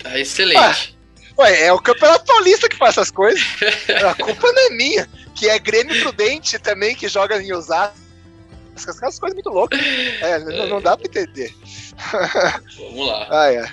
[0.02, 0.96] tá excelente.
[1.38, 3.42] Ah, ué, é o Campeonato Paulista que faz essas coisas.
[4.08, 5.08] A culpa não é minha.
[5.34, 7.96] Que é Grêmio Prudente também, que joga em Osasco.
[8.76, 9.80] Essas coisas muito loucas.
[10.20, 11.52] É, não, não, dá pra entender.
[12.78, 13.26] Vamos lá.
[13.30, 13.70] Ah, é.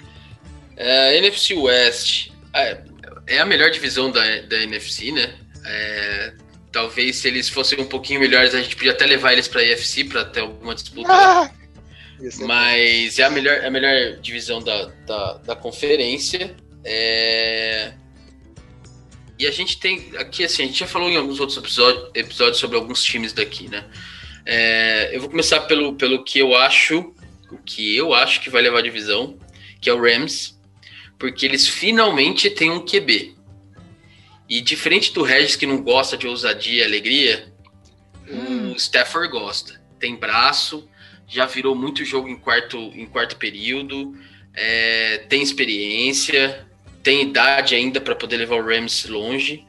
[0.77, 2.31] é NFC West.
[2.53, 2.81] É,
[3.29, 5.33] é a melhor divisão da, da NFC, né?
[5.65, 6.33] É,
[6.71, 9.63] talvez se eles fossem um pouquinho melhores, a gente podia até levar eles para a
[9.63, 11.11] EFC para ter alguma disputa.
[11.11, 11.51] Ah,
[12.41, 16.55] Mas é a melhor, a melhor divisão da, da, da conferência.
[16.83, 17.93] É...
[19.37, 22.57] E a gente tem aqui, assim, a gente já falou em alguns outros episódios, episódios
[22.57, 23.85] sobre alguns times daqui, né?
[24.45, 27.13] É, eu vou começar pelo, pelo que eu acho,
[27.51, 29.37] o que eu acho que vai levar a divisão,
[29.79, 30.58] que é o Rams
[31.19, 33.35] porque eles finalmente têm um QB.
[34.47, 37.53] E diferente do Regis, que não gosta de ousadia e alegria,
[38.27, 38.71] hum.
[38.71, 39.79] o Stafford gosta.
[39.99, 40.89] Tem braço,
[41.27, 44.17] já virou muito jogo em quarto, em quarto período,
[44.55, 46.65] é, tem experiência,
[47.03, 49.65] tem idade ainda para poder levar o Rams longe.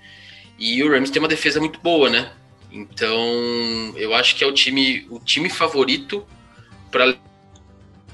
[0.59, 2.33] E o Rams tem uma defesa muito boa, né?
[2.71, 6.25] Então, eu acho que é o time, o time favorito
[6.91, 7.19] para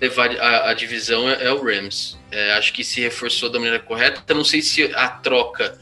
[0.00, 2.18] levar a, a divisão é, é, o Rams.
[2.30, 4.34] É, acho que se reforçou da maneira correta.
[4.34, 5.78] Não sei se a troca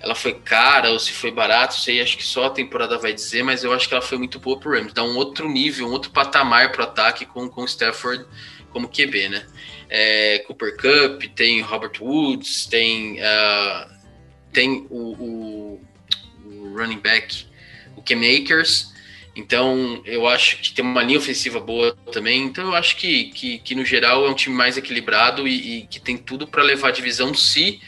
[0.00, 3.42] ela foi cara ou se foi barato, sei, acho que só a temporada vai dizer,
[3.42, 4.92] mas eu acho que ela foi muito boa pro Rams.
[4.92, 8.26] Dá um outro nível, um outro patamar pro ataque com, com o Stafford
[8.70, 9.46] como QB, né?
[9.88, 13.90] É, Cooper Cup, tem Robert Woods, tem, uh,
[14.52, 15.82] tem o, o,
[16.44, 17.46] o running back,
[17.96, 18.92] o Cam Akers,
[19.36, 22.44] então, eu acho que tem uma linha ofensiva boa também.
[22.44, 25.86] Então, eu acho que, que, que no geral, é um time mais equilibrado e, e
[25.88, 27.80] que tem tudo para levar a divisão se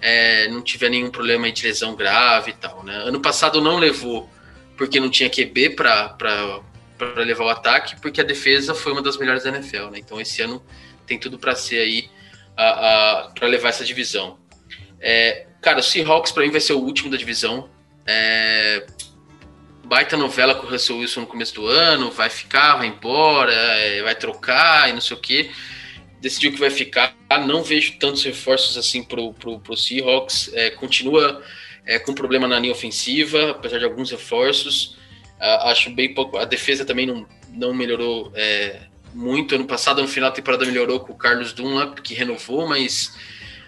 [0.00, 2.82] é, não tiver nenhum problema de lesão grave e tal.
[2.82, 2.96] Né?
[2.96, 4.28] Ano passado não levou
[4.76, 6.16] porque não tinha QB para
[7.18, 9.90] levar o ataque, porque a defesa foi uma das melhores da NFL.
[9.90, 9.98] Né?
[9.98, 10.60] Então, esse ano
[11.06, 12.10] tem tudo para ser aí
[12.56, 14.38] para levar essa divisão.
[15.00, 17.70] É, cara, o Seahawks para mim vai ser o último da divisão.
[18.04, 18.86] É,
[19.90, 24.00] baita novela com o Russell Wilson no começo do ano, vai ficar, vai embora, é,
[24.00, 25.50] vai trocar e não sei o que.
[26.20, 27.12] Decidiu que vai ficar.
[27.44, 30.52] Não vejo tantos reforços assim pro, pro, pro Seahawks.
[30.54, 31.42] É, continua
[31.84, 34.96] é, com problema na linha ofensiva, apesar de alguns reforços.
[35.40, 36.38] acho bem pouco.
[36.38, 39.56] A defesa também não, não melhorou é, muito.
[39.56, 43.12] Ano passado, no final da temporada, melhorou com o Carlos Dunlap, que renovou, mas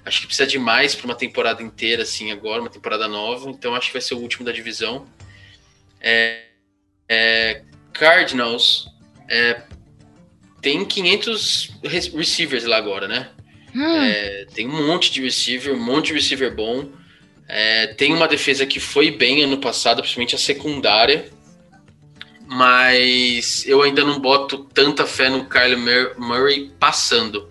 [0.06, 3.50] acho que precisa de mais para uma temporada inteira, assim, agora, uma temporada nova.
[3.50, 5.04] Então acho que vai ser o último da divisão.
[6.02, 6.42] É,
[7.08, 7.62] é,
[7.92, 8.88] Cardinals
[9.30, 9.62] é,
[10.60, 11.70] tem 500
[12.14, 13.30] receivers lá agora, né?
[13.74, 14.02] Hum.
[14.02, 16.90] É, tem um monte de receiver, um monte de receiver bom.
[17.48, 21.30] É, tem uma defesa que foi bem ano passado, principalmente a secundária.
[22.46, 25.76] mas eu ainda não boto tanta fé no Kyle
[26.18, 27.50] Murray passando.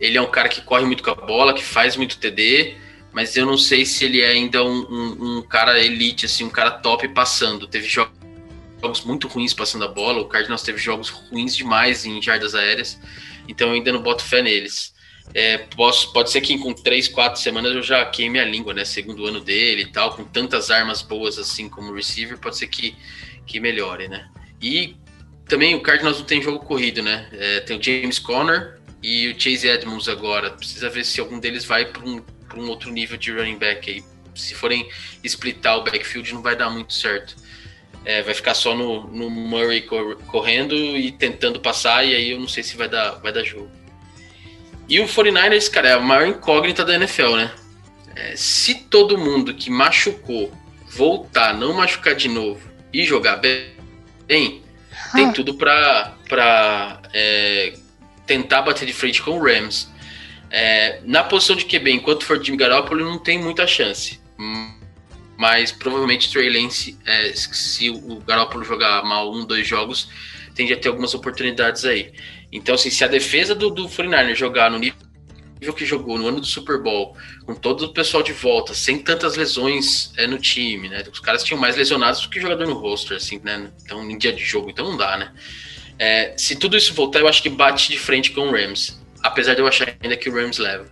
[0.00, 2.76] Ele é um cara que corre muito com a bola, que faz muito TD,
[3.14, 6.50] mas eu não sei se ele é ainda um, um, um cara elite, assim, um
[6.50, 7.66] cara top passando.
[7.68, 8.12] Teve jogos
[9.04, 13.00] muito ruins passando a bola, o Cardinals teve jogos ruins demais em jardas aéreas,
[13.48, 14.92] então eu ainda não boto fé neles.
[15.32, 18.84] É, posso, pode ser que com três, quatro semanas eu já queime a língua, né?
[18.84, 22.94] Segundo ano dele e tal, com tantas armas boas assim como receiver, pode ser que,
[23.46, 24.28] que melhore, né?
[24.60, 24.96] E
[25.48, 27.28] também o Cardinals não tem jogo corrido, né?
[27.32, 30.50] É, tem o James Conner e o Chase Edmonds agora.
[30.50, 32.22] Precisa ver se algum deles vai para um,
[32.58, 34.04] um outro nível de running back aí.
[34.34, 34.88] Se forem
[35.22, 37.36] splitar o backfield, não vai dar muito certo.
[38.04, 39.82] É, vai ficar só no, no Murray
[40.26, 43.70] correndo e tentando passar, e aí eu não sei se vai dar, vai dar jogo.
[44.88, 47.52] E o 49ers, cara, é a maior incógnita da NFL, né?
[48.14, 50.52] É, se todo mundo que machucou
[50.88, 52.60] voltar, não machucar de novo
[52.92, 53.72] e jogar bem,
[54.28, 54.62] tem
[55.28, 55.32] ah.
[55.32, 57.74] tudo para é,
[58.26, 59.88] tentar bater de frente com o Rams.
[60.56, 64.20] É, na posição de QB, enquanto for Jimmy Garoppolo, não tem muita chance.
[65.36, 70.08] Mas provavelmente Trey Lance, é, se o Garoppolo jogar mal um, dois jogos,
[70.54, 72.12] tende a ter algumas oportunidades aí.
[72.52, 74.94] Então, assim, se a defesa do, do 49 jogar no nível
[75.76, 79.34] que jogou no ano do Super Bowl, com todo o pessoal de volta, sem tantas
[79.34, 81.02] lesões é, no time, né?
[81.12, 83.72] Os caras tinham mais lesionados do que jogador no roster, assim, né?
[83.82, 85.32] Então, em dia de jogo, então não dá, né?
[85.98, 89.02] É, se tudo isso voltar, eu acho que bate de frente com o Rams.
[89.24, 90.86] Apesar de eu achar ainda que o Rams leva.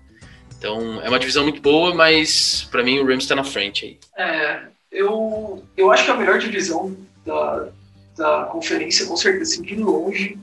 [0.59, 3.99] Então, é uma divisão muito boa, mas para mim o Rams está na frente aí.
[4.17, 7.69] É, eu, eu acho que a melhor divisão da,
[8.17, 10.39] da conferência, com certeza, assim, de longe,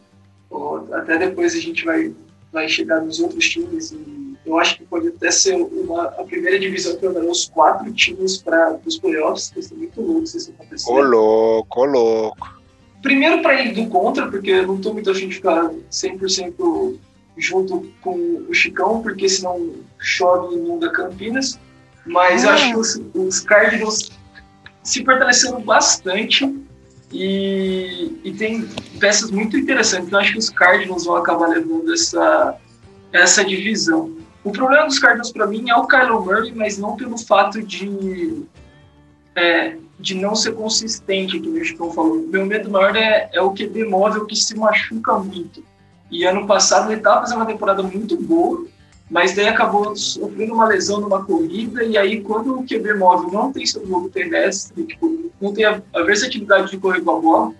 [0.93, 2.13] até depois a gente vai,
[2.51, 6.59] vai chegar nos outros times e eu acho que pode até ser uma, a primeira
[6.59, 10.51] divisão que mandará os quatro times para os playoffs, que é muito louco se isso
[10.51, 10.91] acontecer.
[10.91, 12.59] Ô louco, ô louco.
[13.01, 16.99] Primeiro para ir do contra, porque eu não estou muito afim de ficar 100%
[17.39, 21.59] junto com o Chicão, porque senão chove e inunda Campinas.
[22.05, 24.11] Mas acho que os, os Cardinals
[24.83, 26.51] se fortaleceram bastante
[27.11, 28.67] e, e tem
[28.99, 30.07] peças muito interessantes.
[30.07, 32.57] Então, acho que os Cardinals vão acabar levando essa,
[33.11, 34.15] essa divisão.
[34.43, 38.43] O problema dos Cardinals, para mim, é o Kylo Murray, mas não pelo fato de,
[39.35, 42.25] é, de não ser consistente, que o Chicão falou.
[42.27, 45.63] Meu medo maior é, é o QB móvel que se machuca muito.
[46.11, 48.65] E ano passado ele estava fazendo uma temporada muito boa,
[49.09, 53.51] mas daí acabou sofrendo uma lesão numa corrida, e aí quando o QB móvel não
[53.51, 57.53] tem seu jogo terrestre, tipo, não tem a, a, versatilidade de correr com a bola,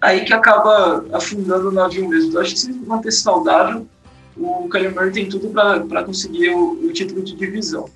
[0.00, 2.30] aí que acaba afundando o navio mesmo.
[2.30, 3.86] Então acho que se manter saudável,
[4.36, 7.88] o Kyler Murray tem tudo para conseguir o, o, título de divisão.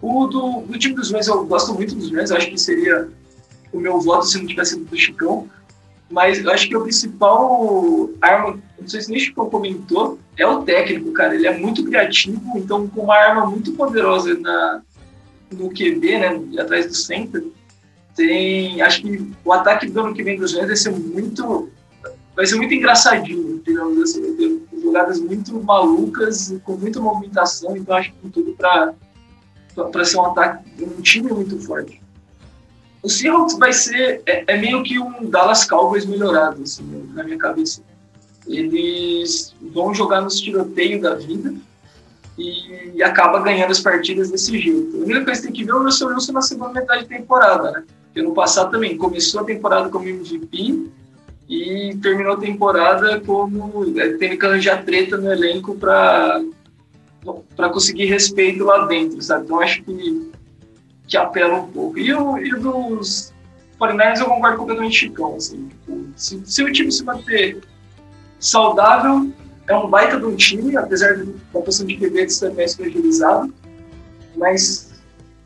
[0.00, 3.08] O do, do time dos Rams, eu gosto muito dos Rams, acho que seria
[3.72, 5.48] o meu voto se não tivesse sido do Chicão,
[6.10, 10.62] mas eu acho que o principal arma, não sei se nem Chico comentou, é o
[10.62, 11.34] técnico, cara.
[11.34, 14.80] Ele é muito criativo, então com uma arma muito poderosa na,
[15.50, 17.44] no QB, né, atrás do center,
[18.14, 21.68] tem, acho que o ataque do ano que vem dos Rams vai ser muito,
[22.34, 28.18] vai ser muito engraçadinho, digamos assim, jogadas muito malucas, com muita movimentação, então acho que
[28.18, 28.94] tem tudo para
[29.92, 32.00] para ser um ataque, um time muito forte
[33.06, 36.82] o Seahawks vai ser é, é, meio que um Dallas Cowboys melhorado assim,
[37.14, 37.80] na minha cabeça.
[38.48, 41.54] Eles vão jogar nos tiroteios da vida
[42.38, 44.96] e acaba ganhando as partidas desse jeito.
[44.96, 47.16] A única coisa que tem que ver é o Russell Wilson na segunda metade da
[47.16, 47.84] temporada, né?
[48.06, 50.88] Porque no passado também começou a temporada como MVP
[51.48, 56.42] e terminou a temporada como é, tendo que arranjar treta no elenco para
[57.56, 59.44] para conseguir respeito lá dentro, sabe?
[59.44, 60.30] Então acho que
[61.08, 61.98] que apela um pouco.
[61.98, 63.32] E, o, e dos
[63.78, 65.36] 49 eu concordo completamente chicão.
[65.36, 67.60] Assim, tipo, se, se, o time se manter
[68.38, 69.32] saudável,
[69.68, 73.52] é um baita um time, apesar da posição de QB ser mais fragilizado,
[74.36, 74.90] mas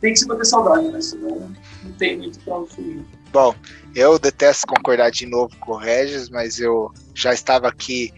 [0.01, 1.01] tem que se manter saudável, né?
[1.01, 1.51] Senão
[1.83, 3.05] não tem muito para fugir.
[3.33, 3.55] Bom,
[3.95, 8.13] eu detesto concordar de novo com o Regis, mas eu já estava aqui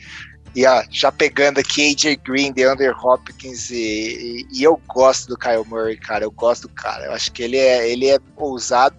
[0.55, 5.39] e ó, já pegando aqui AJ Green, DeAndre Hopkins e, e, e, eu gosto do
[5.39, 6.25] Kyle Murray, cara.
[6.25, 7.07] Eu gosto do cara.
[7.07, 8.97] Eu acho que ele é, ele é ousado.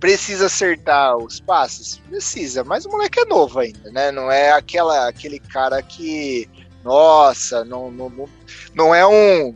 [0.00, 1.98] Precisa acertar os passes?
[2.08, 4.10] Precisa, mas o moleque é novo ainda, né?
[4.10, 6.48] Não é aquela, aquele cara que.
[6.84, 8.28] Nossa, não, não,
[8.72, 9.54] não, é um,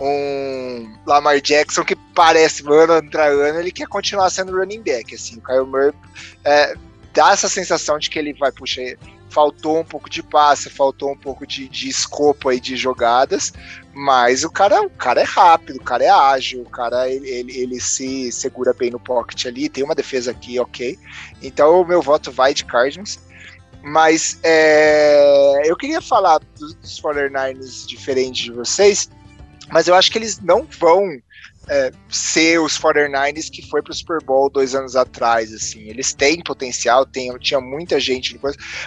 [0.00, 5.14] um Lamar Jackson que parece ano entrar ano, ele quer continuar sendo running back.
[5.14, 5.92] Assim, o Kyle Murray
[6.44, 6.74] é,
[7.12, 8.80] dá essa sensação de que ele vai, puxa,
[9.36, 13.52] faltou um pouco de passe, faltou um pouco de, de escopo aí de jogadas,
[13.92, 17.52] mas o cara, o cara é rápido, o cara é ágil, o cara ele, ele,
[17.54, 20.98] ele se segura bem no pocket ali, tem uma defesa aqui, ok.
[21.42, 23.18] Então o meu voto vai de Cardinals.
[23.82, 29.10] Mas é, eu queria falar dos 49ers diferente de vocês,
[29.70, 31.20] mas eu acho que eles não vão
[31.68, 35.80] é, ser os 49ers que foi pro Super Bowl dois anos atrás, assim.
[35.80, 38.38] Eles têm potencial, tem, tinha muita gente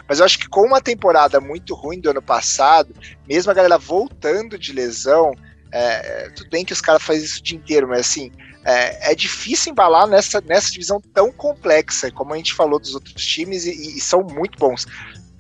[0.08, 2.94] mas eu acho que com uma temporada muito ruim do ano passado,
[3.28, 5.34] mesmo a galera voltando de lesão,
[5.72, 8.32] é, tudo bem que os caras fazem isso o dia inteiro, mas assim,
[8.66, 13.26] é, é, difícil embalar nessa, nessa divisão tão complexa, como a gente falou dos outros
[13.26, 14.86] times, e, e são muito bons.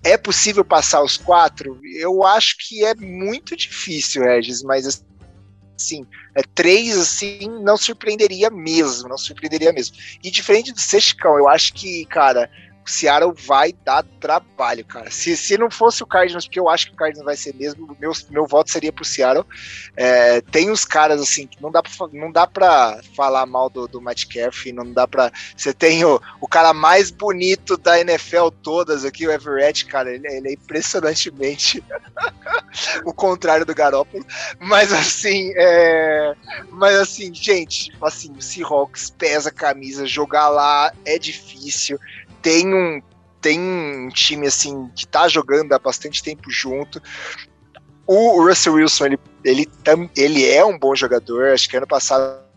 [0.04, 1.80] É possível passar os quatro?
[1.95, 5.04] Eu acho que é muito difícil, Regis, mas
[5.80, 9.96] assim, é, três, assim, não surpreenderia mesmo, não surpreenderia mesmo.
[10.24, 12.50] E diferente do Sexicão, eu acho que, cara,
[12.86, 15.12] o Seattle vai dar trabalho, cara.
[15.12, 17.96] Se, se não fosse o Cardinals, porque eu acho que o Cardinals vai ser mesmo,
[18.00, 19.46] meu, meu voto seria pro Seattle.
[19.96, 23.88] É, tem uns caras assim que não dá pra, não dá pra falar mal do,
[23.88, 25.32] do Metcalf, não dá pra.
[25.56, 30.28] Você tem o, o cara mais bonito da NFL todas aqui, o Everett, cara, ele,
[30.28, 31.84] ele é impressionantemente
[33.06, 34.26] o contrário do Garoppolo.
[34.60, 36.36] Mas assim, é,
[36.72, 42.00] mas assim, gente, assim, o Seahawks pesa a camisa, jogar lá é difícil
[42.41, 43.02] tem um,
[43.41, 47.02] tem um time assim que tá jogando há bastante tempo junto.
[48.06, 49.69] O Russell Wilson, ele, ele,
[50.15, 52.49] ele é um bom jogador, acho que ano passado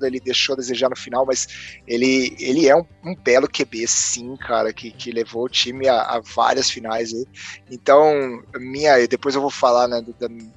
[0.00, 4.36] ele deixou a desejar no final, mas ele, ele é um, um belo QB, sim,
[4.36, 7.12] cara, que, que levou o time a, a várias finais.
[7.12, 7.26] Aí.
[7.70, 10.14] Então, minha, depois eu vou falar né, do,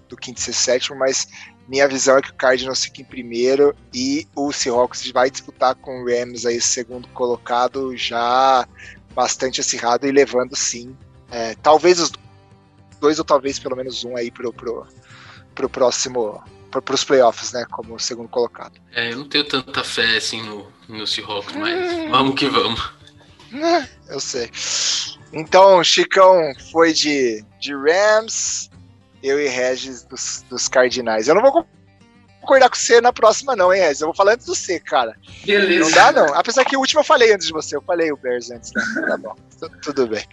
[0.08, 1.28] do quinto e sétimo, mas
[1.68, 6.02] minha visão é que o Cardinals fica em primeiro e o Seahawks vai disputar com
[6.02, 8.68] o Rams aí segundo colocado já
[9.14, 10.96] bastante acirrado e levando sim.
[11.32, 12.12] É, talvez os
[13.00, 14.86] dois ou talvez pelo menos um aí pro, pro,
[15.54, 16.44] pro próximo
[16.82, 18.74] para os playoffs, né, como segundo colocado.
[18.92, 22.10] É, eu não tenho tanta fé assim no, no Seahawks, mas hum.
[22.10, 22.92] vamos que vamos.
[24.10, 24.52] Eu sei.
[25.32, 28.70] Então, Chicão foi de, de Rams,
[29.26, 31.28] eu e Regis dos, dos Cardinais.
[31.28, 31.66] Eu não vou
[32.42, 34.02] concordar com você na próxima, não, hein, Regis?
[34.02, 35.16] Eu vou falar antes do C, cara.
[35.44, 35.80] Beleza.
[35.80, 36.34] Não dá, não.
[36.36, 37.76] Apesar que o último eu falei antes de você.
[37.76, 38.84] Eu falei o Bears antes, né?
[39.08, 39.36] Tá bom.
[39.82, 40.24] Tudo bem.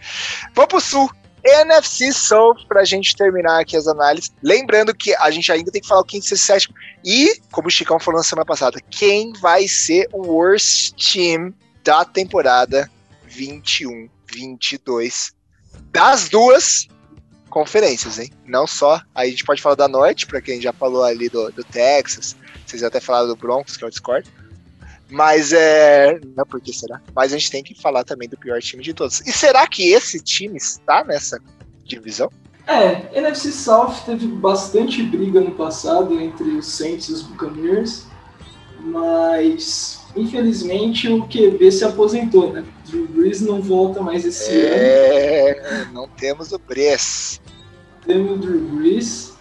[0.53, 1.09] Vamos pro Sul.
[1.43, 4.31] NFC Sul, pra gente terminar aqui as análises.
[4.41, 6.73] Lembrando que a gente ainda tem que falar o quinto e sétimo.
[7.03, 11.53] E, como o Chicão falou na semana passada, quem vai ser o worst team
[11.83, 12.89] da temporada
[13.27, 15.33] 21-22?
[15.91, 16.87] Das duas,
[17.53, 18.31] conferências, hein?
[18.47, 18.99] Não só.
[19.13, 22.35] Aí a gente pode falar da Norte, para quem já falou ali do, do Texas.
[22.65, 24.27] Vocês até falaram do Broncos, que é o Discord.
[25.07, 26.19] Mas é.
[26.35, 26.99] Não, por que será?
[27.15, 29.21] Mas a gente tem que falar também do pior time de todos.
[29.21, 31.39] E será que esse time está nessa
[31.85, 32.31] divisão?
[32.65, 38.05] É, NFC South teve bastante briga no passado entre os Saints e os Buccaneers,
[38.79, 42.63] mas infelizmente o QB se aposentou, né?
[42.87, 45.67] Drew Brees não volta mais esse é, ano.
[45.67, 47.41] É, não temos o Brees
[48.05, 49.33] temos o Drew Brees,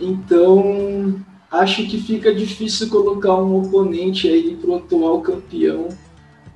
[0.00, 5.88] então acho que fica difícil colocar um oponente aí pro atual campeão,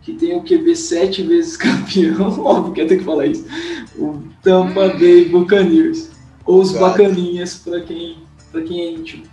[0.02, 3.46] que tem o QB sete vezes campeão, óbvio que eu tenho que falar isso,
[3.96, 6.10] o Tampa Bay Buccaneers,
[6.44, 6.84] ou os Exato.
[6.84, 8.18] Bacaninhas para quem,
[8.50, 9.24] pra quem é íntimo.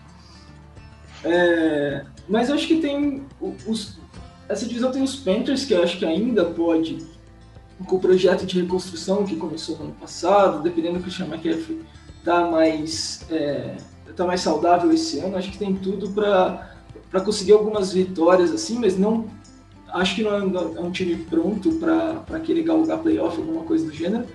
[1.24, 3.24] É, mas acho que tem
[3.68, 4.00] os,
[4.48, 7.00] essa divisão tem os Panthers, que eu acho que ainda pode,
[7.86, 11.80] com o projeto de reconstrução que começou no ano passado, dependendo do que o McCaffrey
[12.30, 13.78] tá mais, é,
[14.16, 15.36] tá mais saudável esse ano.
[15.36, 19.26] Acho que tem tudo para conseguir algumas vitórias assim, mas não
[19.92, 21.72] acho que não é, é um time pronto
[22.28, 24.26] para querer galgar playoff, alguma coisa do gênero.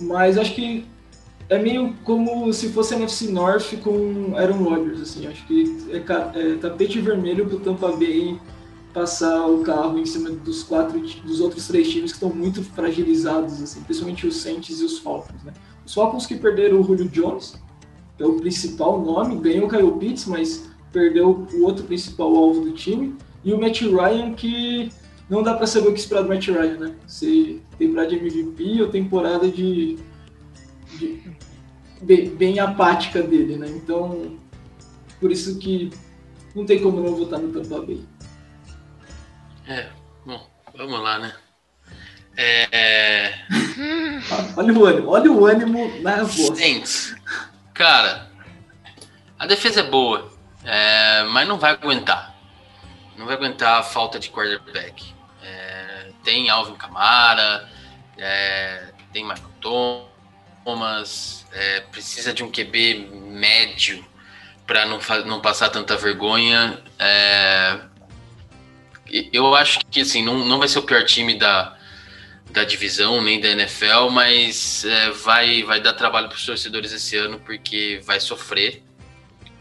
[0.00, 0.86] Mas acho que
[1.48, 5.26] é meio como se fosse a NFC North com Aaron Rodgers, assim.
[5.26, 8.38] Acho que é, é tapete vermelho pro Tampa Bay
[8.94, 13.60] passar o carro em cima dos quatro dos outros três times que estão muito fragilizados,
[13.60, 15.52] assim, principalmente os Saints e os Falcons, né?
[15.88, 17.58] Os Falcons que perderam o Julio Jones,
[18.18, 22.72] é o principal nome, ganhou o Kyle Pitts, mas perdeu o outro principal alvo do
[22.72, 23.16] time.
[23.42, 24.92] E o Matt Ryan, que
[25.30, 26.94] não dá para saber o que esperar do Matt Ryan, né?
[27.06, 29.96] Se temporada de MVP ou temporada de,
[30.98, 31.22] de
[32.02, 33.68] bem, bem, apática dele, né?
[33.70, 34.36] Então,
[35.18, 35.88] por isso que
[36.54, 38.04] não tem como não votar no Tampa Bay.
[39.66, 39.88] É,
[40.26, 41.34] bom, vamos lá, né?
[42.36, 43.30] É...
[44.56, 46.58] olha o ânimo, olha o ânimo na voz.
[46.58, 47.14] Saints.
[47.74, 48.28] Cara,
[49.38, 50.32] a defesa é boa,
[50.64, 52.34] é, mas não vai aguentar.
[53.16, 55.14] Não vai aguentar a falta de quarterback.
[55.42, 57.68] É, tem Alvin Kamara,
[58.16, 59.50] é, tem Michael
[60.64, 64.04] Thomas, é, precisa de um QB médio
[64.66, 66.82] para não, não passar tanta vergonha.
[66.98, 67.78] É,
[69.32, 71.77] eu acho que assim, não, não vai ser o pior time da,
[72.50, 77.16] da divisão, nem da NFL, mas é, vai, vai dar trabalho para os torcedores esse
[77.16, 78.82] ano, porque vai sofrer.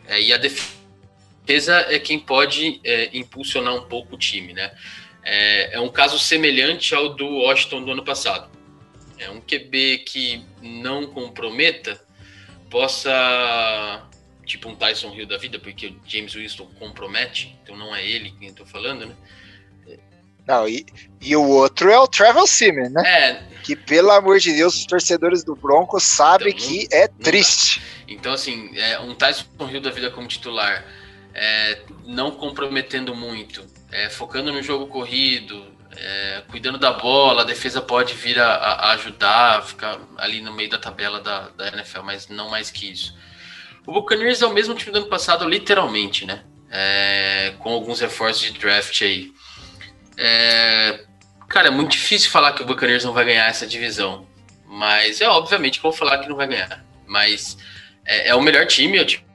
[0.06, 4.72] É, e a defesa é quem pode é, impulsionar um pouco o time, né?
[5.24, 8.50] É, é um caso semelhante ao do Washington do ano passado.
[9.20, 12.00] É um QB que não comprometa,
[12.70, 14.08] possa
[14.46, 18.32] tipo um Tyson Hill da vida, porque o James Winston compromete, então não é ele
[18.40, 19.16] quem eu tô falando, né?
[20.48, 20.86] Não, e,
[21.22, 23.04] e o outro é o Travel Simeon, né?
[23.06, 23.44] É.
[23.64, 27.82] Que, pelo amor de Deus, os torcedores do Broncos sabem então, que é triste.
[28.08, 30.86] Então, assim, é, um Tyson Hill da vida como titular,
[31.34, 35.66] é, não comprometendo muito, é, focando no jogo corrido,
[35.98, 40.70] é, cuidando da bola, a defesa pode vir a, a, ajudar, ficar ali no meio
[40.70, 43.18] da tabela da, da NFL, mas não mais que isso.
[43.86, 46.44] O Buccaneers é o mesmo time do ano passado, literalmente, né?
[46.70, 49.32] É, com alguns reforços de draft aí.
[50.18, 51.04] É,
[51.48, 54.28] cara, é muito difícil falar que o Buccaneers não vai ganhar essa divisão.
[54.66, 56.84] Mas é obviamente que eu vou falar que não vai ganhar.
[57.06, 57.58] Mas
[58.06, 59.26] é, é o melhor time, é o time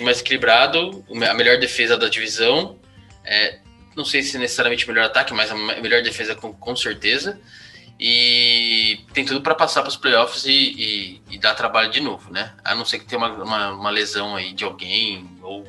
[0.00, 2.78] mais equilibrado, a melhor defesa da divisão.
[3.24, 3.58] É,
[3.96, 7.40] não sei se necessariamente o melhor ataque, mas a melhor defesa com, com certeza
[7.98, 12.30] e tem tudo para passar para os playoffs e, e, e, dar trabalho de novo,
[12.30, 12.52] né?
[12.62, 15.66] A não ser que tenha uma, uma, uma, lesão aí de alguém, ou,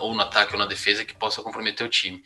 [0.00, 2.22] ou no ataque ou na defesa, que possa comprometer o time.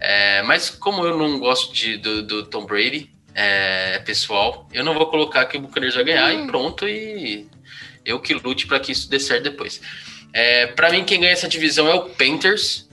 [0.00, 4.94] É, mas como eu não gosto de, do, do Tom Brady, é, pessoal, eu não
[4.94, 6.44] vou colocar que o Buccaneers vai ganhar hum.
[6.44, 7.46] e pronto, e
[8.04, 9.80] eu que lute para que isso dê certo depois.
[10.32, 12.88] É, para mim, quem ganha essa divisão é o Panthers.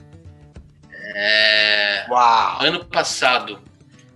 [1.16, 2.06] É,
[2.60, 3.60] ano passado,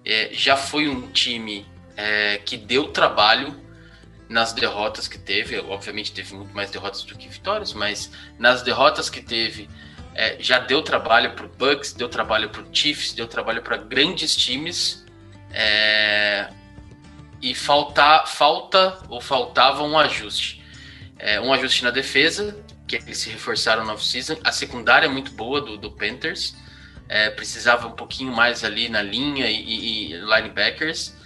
[0.05, 1.67] é, já foi um time
[1.97, 3.68] é, que deu trabalho
[4.29, 5.59] nas derrotas que teve.
[5.59, 9.69] Obviamente teve muito mais derrotas do que vitórias, mas nas derrotas que teve
[10.15, 13.77] é, já deu trabalho para o Bucks, deu trabalho para o Chiefs, deu trabalho para
[13.77, 15.07] grandes times.
[15.53, 16.49] É,
[17.41, 20.63] e falta, falta ou faltava um ajuste.
[21.19, 22.57] É, um ajuste na defesa,
[22.87, 24.37] que eles se reforçaram no off-season.
[24.45, 26.55] A secundária é muito boa do, do Panthers
[27.09, 31.17] é, precisava um pouquinho mais ali na linha e, e linebackers.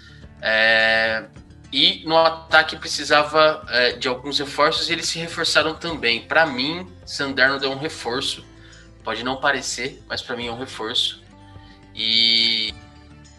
[0.40, 1.24] É,
[1.73, 6.20] e no ataque precisava é, de alguns reforços e eles se reforçaram também.
[6.20, 8.45] Para mim, Sanderno deu um reforço.
[9.03, 11.23] Pode não parecer, mas para mim é um reforço.
[11.95, 12.75] E.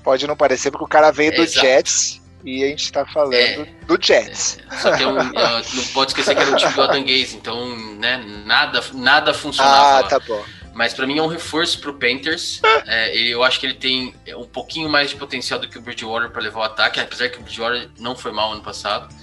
[0.04, 3.66] Pode não parecer porque o cara veio do Jets e a gente tá falando é,
[3.86, 4.58] do Jets.
[4.70, 7.78] É, só que é não pode esquecer que era um time do Adam Gaze, então
[7.98, 10.00] né, nada, nada funcionava.
[10.00, 10.44] Ah, tá bom.
[10.74, 12.60] Mas para mim é um reforço pro Panthers.
[12.88, 16.32] É, eu acho que ele tem um pouquinho mais de potencial do que o Bridgewater
[16.32, 19.14] para levar o ataque, apesar que o Bridgewater não foi mal ano passado.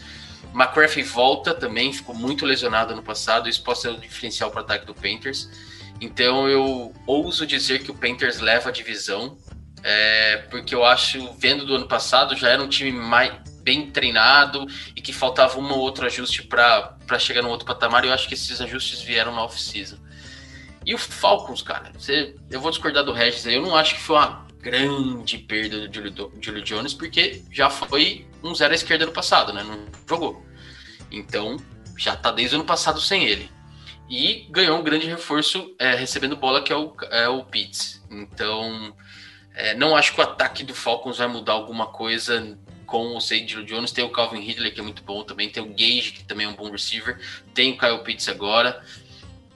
[0.55, 4.65] McCarthy volta também, ficou muito lesionado ano passado, isso pode ser um diferencial para o
[4.65, 5.49] ataque do Panthers.
[6.01, 9.37] Então eu ouso dizer que o Panthers leva a divisão,
[9.83, 13.33] é, porque eu acho, vendo do ano passado, já era um time mais
[13.63, 18.09] bem treinado e que faltava um ou outro ajuste para chegar no outro patamar, e
[18.09, 19.99] eu acho que esses ajustes vieram na off-season.
[20.91, 24.01] E o Falcons, cara, você, eu vou discordar do Regis aí, eu não acho que
[24.01, 29.13] foi uma grande perda do Julio, Jones, porque já foi um zero à esquerda no
[29.13, 29.63] passado, né?
[29.63, 30.45] Não jogou.
[31.09, 31.59] Então,
[31.97, 33.49] já tá desde o ano passado sem ele.
[34.09, 38.05] E ganhou um grande reforço é, recebendo bola, que é o, é o Pitts.
[38.11, 38.93] Então,
[39.55, 43.65] é, não acho que o ataque do Falcons vai mudar alguma coisa com o Julio
[43.65, 43.93] Jones.
[43.93, 45.49] Tem o Calvin Ridley, que é muito bom também.
[45.49, 47.17] Tem o Gage, que também é um bom receiver.
[47.55, 48.85] Tem o Kyle Pitts agora.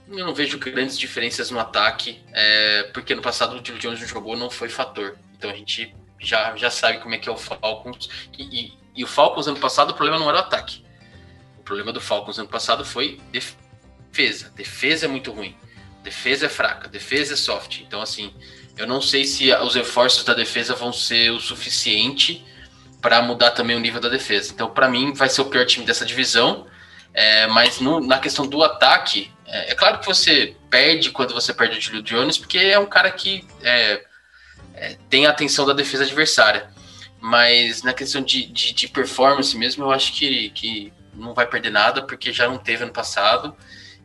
[0.07, 4.07] Eu não vejo grandes diferenças no ataque, é, porque no passado o Julio Jones não
[4.07, 5.17] jogou, não foi fator.
[5.37, 8.09] Então a gente já, já sabe como é que é o Falcons.
[8.37, 10.85] E, e, e o Falcons ano passado o problema não era o ataque.
[11.57, 14.51] O problema do Falcons ano passado foi defesa.
[14.55, 15.55] Defesa é muito ruim.
[16.03, 17.81] Defesa é fraca, defesa é soft.
[17.81, 18.31] Então, assim,
[18.77, 22.45] eu não sei se os reforços da defesa vão ser o suficiente
[23.01, 24.51] para mudar também o nível da defesa.
[24.53, 26.67] Então, para mim, vai ser o pior time dessa divisão.
[27.15, 31.53] É, mas no, na questão do ataque, é, é, claro que você perde quando você
[31.53, 34.03] perde o Julio Jones, porque é um cara que é,
[34.73, 36.69] é, tem a atenção da defesa adversária.
[37.21, 41.71] Mas na questão de, de, de, performance mesmo, eu acho que, que não vai perder
[41.71, 43.55] nada, porque já não teve ano passado.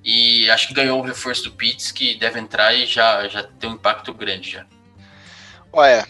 [0.05, 3.69] E acho que ganhou o reforço do Pitts, que deve entrar e já, já tem
[3.69, 4.65] um impacto grande já.
[5.73, 6.07] Olha,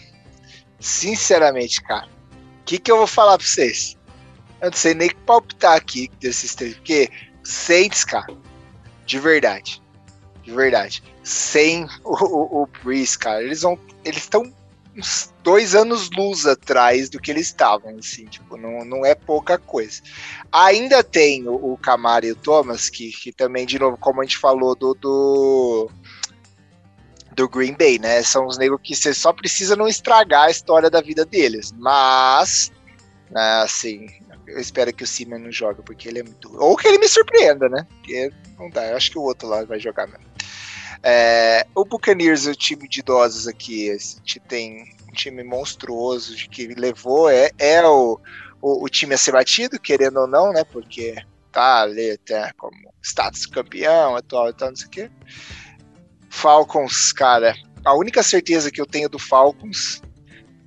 [0.79, 2.07] sinceramente, cara,
[2.61, 3.97] o que, que eu vou falar pra vocês?
[4.61, 7.09] Eu não sei nem que palpitar aqui desses três, porque
[7.43, 8.37] Saints, cara,
[9.05, 9.81] de verdade.
[10.43, 11.03] De verdade.
[11.23, 13.43] Sem o, o, o Breeze, cara.
[13.43, 13.77] Eles vão.
[14.03, 14.51] Eles estão
[14.95, 19.57] uns dois anos luz atrás do que eles estavam, assim, tipo, não, não é pouca
[19.57, 20.01] coisa.
[20.51, 24.23] Ainda tem o, o Camara e o Thomas, que, que também, de novo, como a
[24.23, 25.89] gente falou do, do,
[27.33, 28.21] do Green Bay, né?
[28.21, 31.71] São os negros que você só precisa não estragar a história da vida deles.
[31.77, 32.71] Mas,
[33.29, 34.07] né, assim,
[34.51, 36.55] eu espero que o Simon não jogue, porque ele é muito.
[36.61, 37.85] Ou que ele me surpreenda, né?
[37.89, 40.31] Porque não dá, eu acho que o outro lá vai jogar mesmo.
[41.03, 46.47] É, o Buccaneers, o time de idosos aqui, a gente tem um time monstruoso de
[46.47, 48.19] que levou, é, é o,
[48.61, 50.63] o, o, time a ser batido, querendo ou não, né?
[50.63, 51.15] Porque
[51.51, 55.11] tá ali até como status campeão, atual e tal, não sei o quê.
[56.29, 60.01] Falcons, cara, a única certeza que eu tenho do Falcons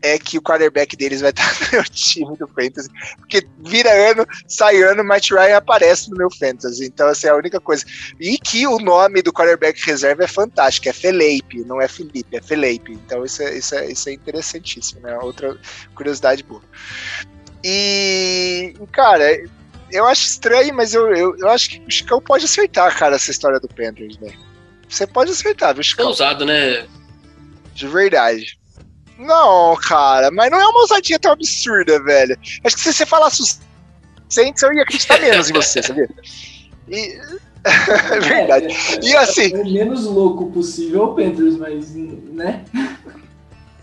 [0.05, 2.91] é que o quarterback deles vai estar no meu time do Fantasy.
[3.17, 6.85] Porque vira ano, sai ano, Matt Ryan aparece no meu Fantasy.
[6.85, 7.85] Então, essa é a única coisa.
[8.21, 12.43] E que o nome do quarterback reserva é fantástico, é Felipe, não é Felipe, é
[12.43, 12.93] Felipe.
[12.93, 15.19] Então, isso é, isso é, isso é interessantíssimo, né?
[15.19, 15.57] Outra
[15.95, 16.63] curiosidade boa.
[17.65, 19.43] E, cara,
[19.91, 23.31] eu acho estranho, mas eu, eu, eu acho que o Chicão pode acertar, cara, essa
[23.31, 24.39] história do Panthers, velho.
[24.87, 26.05] Você pode acertar, viu, Chicão?
[26.05, 26.87] É ousado, né?
[27.73, 28.59] De verdade.
[29.19, 32.37] Não, cara, mas não é uma ousadia tão absurda, velho.
[32.65, 33.61] Acho que se você falasse os
[34.29, 36.09] Saints, eu ia acreditar menos em você, sabia?
[36.89, 37.19] E...
[37.65, 38.67] é verdade.
[38.67, 39.55] É, e assim.
[39.55, 42.65] É o menos louco possível o Panthers, mas, né?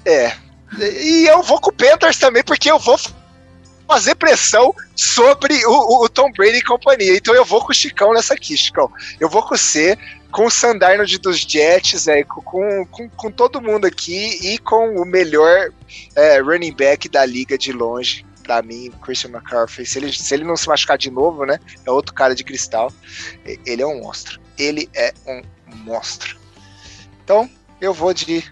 [0.05, 0.33] É.
[0.79, 2.97] E eu vou com o Panthers também, porque eu vou
[3.87, 7.17] fazer pressão sobre o, o, Tom Brady e companhia.
[7.17, 8.89] Então eu vou com o Chicão nessa aqui, Chicão.
[9.19, 9.97] Eu vou com você
[10.31, 15.05] com o Sandarnold dos Jets, é, com, com, com, todo mundo aqui e com o
[15.05, 15.71] melhor
[16.15, 18.25] é, running back da liga de longe.
[18.43, 21.59] Pra mim, Christian McCaffrey, se ele, se ele não se machucar de novo, né?
[21.85, 22.91] É outro cara de cristal.
[23.45, 24.39] Ele é um monstro.
[24.57, 25.41] Ele é um
[25.83, 26.37] monstro.
[27.23, 27.47] Então,
[27.79, 28.43] eu vou de,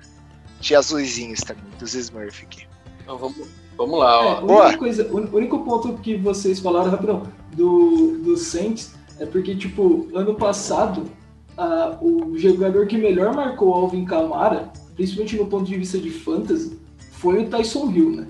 [0.60, 2.68] de azulzinhos também, dos Smurf aqui.
[3.02, 4.38] Então, vamos, vamos lá, ó.
[4.38, 4.78] É, Boa.
[4.78, 10.36] Coisa, o único ponto que vocês falaram, rapidão, do, do Saints é porque, tipo, ano
[10.36, 11.12] passado
[11.60, 16.80] uh, o jogador que melhor marcou Alvin Kamara, principalmente no ponto de vista de fantasy,
[17.12, 18.28] foi o Tyson Hill, né?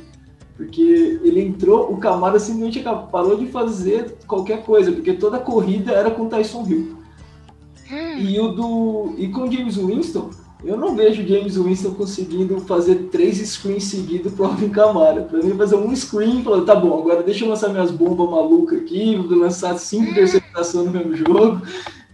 [0.58, 6.12] Porque ele entrou, o Kamara simplesmente parou de fazer qualquer coisa, porque toda corrida era
[6.12, 6.98] com o Tyson Hill.
[7.90, 8.18] Hum.
[8.18, 10.30] E o do e com o James Winston,
[10.64, 15.22] eu não vejo James Winston conseguindo fazer três screens seguidos pro Alvin Kamara.
[15.22, 18.30] Pra mim, fazer um screen e falar, tá bom, agora deixa eu lançar minhas bombas
[18.30, 21.62] malucas aqui, vou lançar cinco interceptações no mesmo jogo.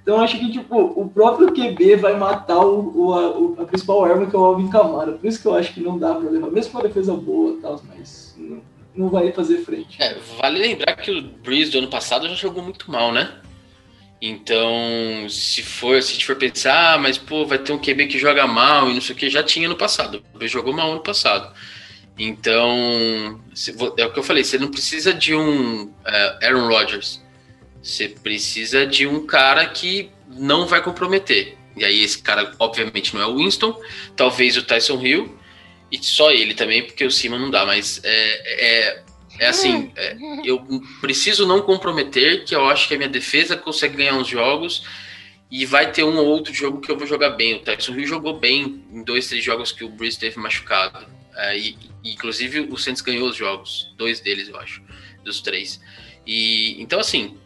[0.06, 4.28] Então acho que tipo, o próprio QB vai matar o, o, a, a, principal arma
[4.28, 5.14] que é o Alvin Kamara.
[5.14, 7.58] Por isso que eu acho que não dá para levar, mesmo com a defesa boa
[7.60, 8.62] tal, mas não,
[8.96, 10.00] não, vai fazer frente.
[10.00, 13.34] É, vale lembrar que o Breeze do ano passado já jogou muito mal, né?
[14.22, 18.06] Então, se for, se a gente for pensar, ah, mas pô, vai ter um QB
[18.06, 20.24] que joga mal e não sei o que, já tinha no passado.
[20.36, 21.52] O Breeze jogou mal no passado.
[22.16, 23.42] Então,
[23.98, 27.25] é o que eu falei, você não precisa de um uh, Aaron Rodgers
[27.86, 31.56] você precisa de um cara que não vai comprometer.
[31.78, 33.80] E aí esse cara, obviamente, não é o Winston,
[34.16, 35.38] talvez o Tyson Hill,
[35.92, 39.04] e só ele também, porque o Cima não dá, mas é, é,
[39.40, 40.66] é assim, é, eu
[41.00, 44.84] preciso não comprometer, que eu acho que a minha defesa consegue ganhar uns jogos,
[45.52, 47.54] e vai ter um ou outro jogo que eu vou jogar bem.
[47.54, 51.06] O Tyson Hill jogou bem em dois, três jogos que o Breeze teve machucado.
[51.36, 54.82] É, e, inclusive o Santos ganhou os jogos, dois deles, eu acho,
[55.24, 55.80] dos três.
[56.26, 57.38] E então assim,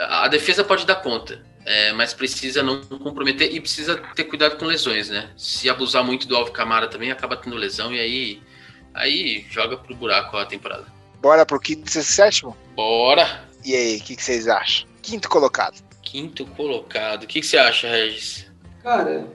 [0.00, 4.64] a defesa pode dar conta, é, mas precisa não comprometer e precisa ter cuidado com
[4.64, 5.30] lesões, né?
[5.36, 8.42] Se abusar muito do Alvo Camara também, acaba tendo lesão e aí,
[8.94, 10.86] aí joga pro buraco a temporada.
[11.20, 12.56] Bora pro quinto e sétimo?
[12.74, 13.44] Bora!
[13.64, 14.88] E aí, o que, que, vocês acham?
[15.02, 15.82] Quinto colocado.
[16.02, 17.24] Quinto colocado.
[17.24, 18.46] O que, que você acha, Regis?
[18.82, 19.26] Cara,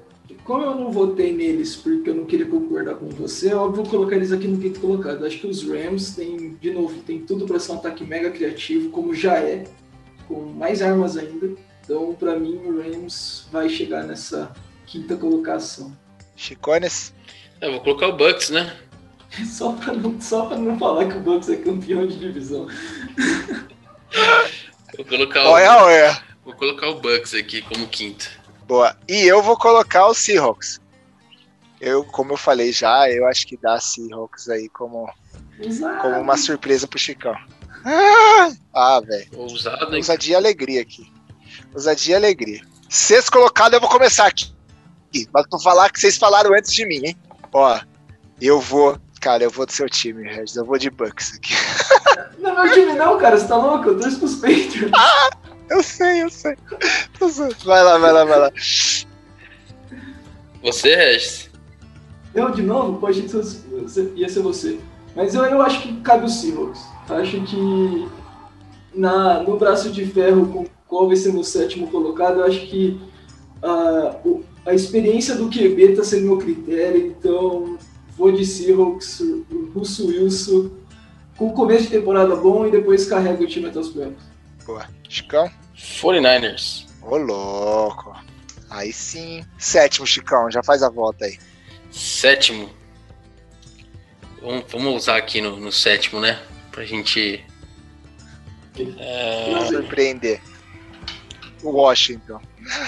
[0.45, 4.15] como eu não votei neles porque eu não queria concordar com você, é óbvio colocar
[4.15, 5.25] eles aqui no quinto colocado.
[5.25, 8.89] Acho que os Rams têm, de novo, tem tudo para ser um ataque mega criativo,
[8.89, 9.65] como já é
[10.27, 11.51] com mais armas ainda.
[11.83, 14.53] Então, para mim, o Rams vai chegar nessa
[14.85, 15.95] quinta colocação.
[16.35, 17.13] Chicones?
[17.61, 18.75] Eu vou colocar o Bucks, né?
[19.45, 22.67] só para não, só pra não falar que o Bucks é campeão de divisão.
[24.95, 25.51] vou colocar o.
[25.51, 26.23] Olha, olha.
[26.45, 28.29] Vou colocar o Bucks aqui como quinto.
[28.67, 28.95] Boa.
[29.07, 30.79] E eu vou colocar o Seahawks.
[31.79, 35.11] Eu, como eu falei já, eu acho que dá Seahawks aí como,
[36.01, 37.35] como uma surpresa pro Chicão.
[37.85, 39.27] Ah, velho.
[39.35, 39.97] Ousado, hein?
[39.97, 41.11] Ousadia e alegria aqui.
[41.73, 42.61] Ousadia e alegria.
[42.89, 44.53] Sexto colocado, eu vou começar aqui.
[45.31, 47.17] Mas vou falar que vocês falaram antes de mim, hein?
[47.51, 47.79] Ó,
[48.41, 48.97] eu vou.
[49.21, 50.55] Cara, eu vou do seu time, Regis.
[50.55, 51.53] Eu vou de Bucks aqui.
[52.39, 53.37] Não é meu time, não, cara.
[53.37, 53.89] Você tá louco?
[53.89, 54.91] Eu torço pros Patriots.
[54.93, 55.29] Ah,
[55.69, 56.57] eu sei, eu sei.
[57.63, 58.51] Vai lá, vai lá, vai lá.
[60.61, 61.49] Você, Regis?
[62.35, 63.29] Eu de novo, pode
[63.87, 64.79] ser, ia ser você.
[65.15, 66.81] Mas eu, eu acho que cabe o Seahawks.
[67.09, 68.07] Acho que
[68.93, 72.99] na, no braço de ferro, com qual vai ser no sétimo colocado, eu acho que
[73.61, 77.77] uh, o, a experiência do QB está sendo meu critério, então
[78.17, 80.69] vou de Seahawks, o Russo Wilson,
[81.35, 84.23] com o começo de temporada bom e depois carrega o time até os playoffs.
[84.65, 84.87] Boa.
[85.09, 85.49] Chicão?
[85.75, 86.85] 49ers.
[87.01, 88.15] Ô, louco.
[88.69, 89.43] Aí sim.
[89.57, 91.37] Sétimo, Chicão, já faz a volta aí.
[91.91, 92.69] Sétimo.
[94.41, 96.41] Vamos, vamos usar aqui no, no sétimo, né?
[96.73, 97.45] Pra gente.
[98.99, 99.65] É...
[99.69, 100.41] Surpreender.
[101.61, 102.41] O Washington.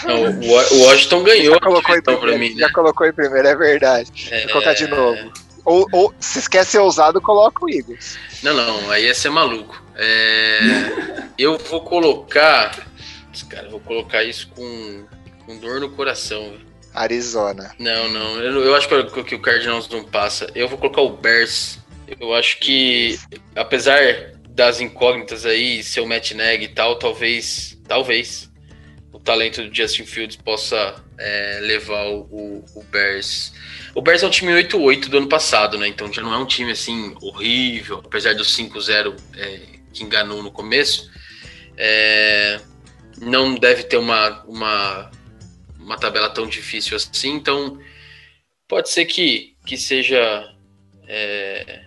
[0.03, 1.53] Não, o Washington ganhou.
[1.53, 2.73] Já colocou, em primeiro, mim, já né?
[2.73, 4.11] colocou em primeiro, é verdade.
[4.31, 4.41] É...
[4.41, 5.31] Vou colocar de novo.
[5.63, 8.17] Ou, ou se quer ser ousado, coloca o Eagles.
[8.43, 9.81] Não, não, aí ia ser maluco.
[9.95, 10.59] É...
[11.38, 12.88] eu vou colocar.
[13.49, 15.05] Cara, vou colocar isso com,
[15.45, 16.57] com dor no coração.
[16.93, 17.71] Arizona.
[17.77, 18.39] Não, não.
[18.39, 20.49] Eu, eu acho que, que o Cardinals não passa.
[20.55, 21.79] Eu vou colocar o Bears.
[22.20, 23.18] Eu acho que,
[23.56, 28.51] apesar das incógnitas aí, seu Matt Neg e tal, talvez, talvez
[29.12, 33.53] o talento do Justin Fields possa é, levar o, o, Bears.
[33.93, 35.88] O Bears é um time 8-8 do ano passado, né?
[35.88, 39.60] Então já não é um time assim horrível, apesar do 5-0 é,
[39.93, 41.10] que enganou no começo.
[41.78, 42.60] É,
[43.20, 45.12] não deve ter uma, uma,
[45.80, 47.80] uma tabela tão difícil assim, então
[48.68, 50.51] pode ser que, que seja.
[51.08, 51.84] É...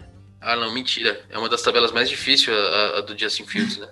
[0.48, 1.20] Ah, não, mentira.
[1.28, 3.88] É uma das tabelas mais difíceis a, a do Justin Fields, né?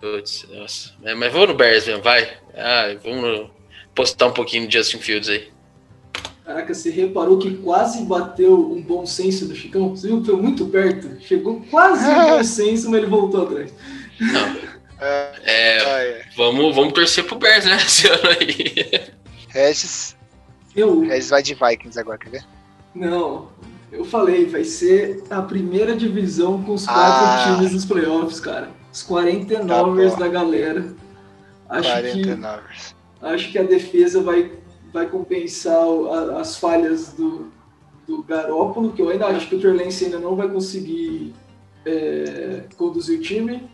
[0.00, 0.92] Putz, nossa.
[1.02, 2.32] É, mas vou no Bears mesmo, vai.
[2.56, 3.50] Ah, vamos
[3.92, 5.48] postar um pouquinho de Justin Fields aí.
[6.44, 9.96] Caraca, você reparou que quase bateu um bom senso do Chicão?
[9.96, 11.20] Você viu que foi muito perto?
[11.20, 13.74] Chegou quase um bom senso, mas ele voltou atrás.
[14.20, 14.56] Não.
[15.00, 17.78] É, é, vamos, vamos torcer pro Bears, né?
[17.82, 19.10] Esse ano aí.
[19.48, 20.16] Regis.
[20.76, 21.00] Eu.
[21.00, 22.44] Regis vai de Vikings agora, quer ver?
[22.94, 23.50] Não,
[23.94, 27.56] eu falei, vai ser a primeira divisão com os quatro ah.
[27.56, 28.70] times nos playoffs, cara.
[28.92, 30.94] Os 49ers tá da galera.
[31.68, 32.94] Acho 49ers.
[33.20, 34.52] que acho que a defesa vai,
[34.92, 37.50] vai compensar a, as falhas do,
[38.06, 41.34] do Garópolo, que eu ainda acho que o Trelance ainda não vai conseguir
[41.86, 43.68] é, conduzir o time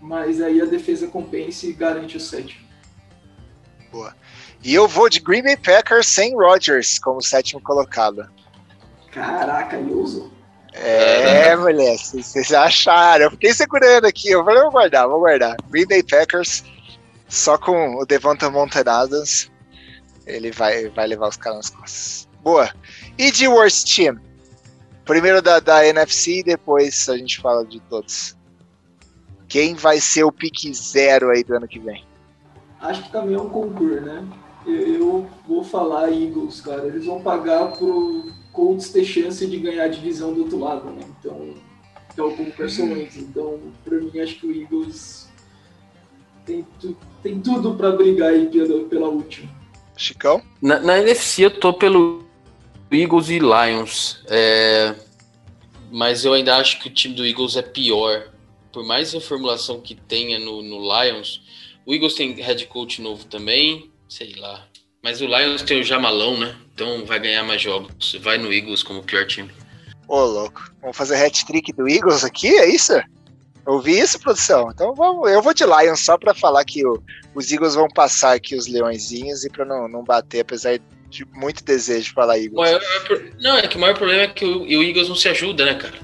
[0.00, 2.66] mas aí a defesa compensa e garante o sétimo.
[3.92, 4.14] Boa.
[4.62, 8.28] E eu vou de Green Bay Packers sem Rodgers como sétimo colocado.
[9.10, 10.32] Caraca, Yuso.
[10.72, 13.24] É, mulher, vocês acharam.
[13.24, 14.30] Eu fiquei segurando aqui.
[14.30, 15.56] Eu falei, vou guardar, vou guardar.
[15.68, 16.64] Green Bay Packers,
[17.28, 19.50] só com o Devonta Montanadas,
[20.26, 22.28] ele vai, vai levar os caras nas costas.
[22.42, 22.70] Boa.
[23.18, 24.20] E de Worst Team?
[25.04, 28.36] Primeiro da, da NFC, depois a gente fala de todos.
[29.48, 32.04] Quem vai ser o pique zero aí do ano que vem?
[32.80, 34.24] Acho que também é um concurso, né?
[34.64, 36.86] Eu, eu vou falar Eagles, cara.
[36.86, 41.04] Eles vão pagar pro Colts ter chance de ganhar a divisão do outro lado, né?
[41.18, 41.54] Então,
[42.16, 43.16] é o como personagens.
[43.16, 45.28] Então, pra mim, acho que o Eagles
[46.44, 49.48] tem, tu, tem tudo para brigar aí pela, pela última.
[49.96, 50.42] Chicão?
[50.60, 52.24] Na, na NFC eu tô pelo
[52.90, 54.22] Eagles e Lions.
[54.28, 54.94] É...
[55.92, 58.30] Mas eu ainda acho que o time do Eagles é pior
[58.72, 61.42] por mais reformulação que tenha no, no Lions,
[61.84, 64.66] o Eagles tem head coach novo também, sei lá.
[65.02, 66.54] Mas o Lions tem o Jamalão, né?
[66.74, 68.16] Então vai ganhar mais jogos.
[68.20, 69.50] Vai no Eagles como pior time.
[70.06, 70.70] Ô, louco.
[70.80, 73.00] Vamos fazer hat-trick do Eagles aqui, é isso?
[73.66, 74.70] Ouvi isso, produção?
[74.70, 77.02] Então vamos, eu vou de Lions só para falar que o,
[77.34, 81.62] os Eagles vão passar aqui os leõezinhos e para não, não bater, apesar de muito
[81.62, 82.54] desejo de falar Eagles.
[82.54, 82.80] Maior,
[83.40, 85.74] não, é que o maior problema é que o, o Eagles não se ajuda, né,
[85.74, 85.98] cara?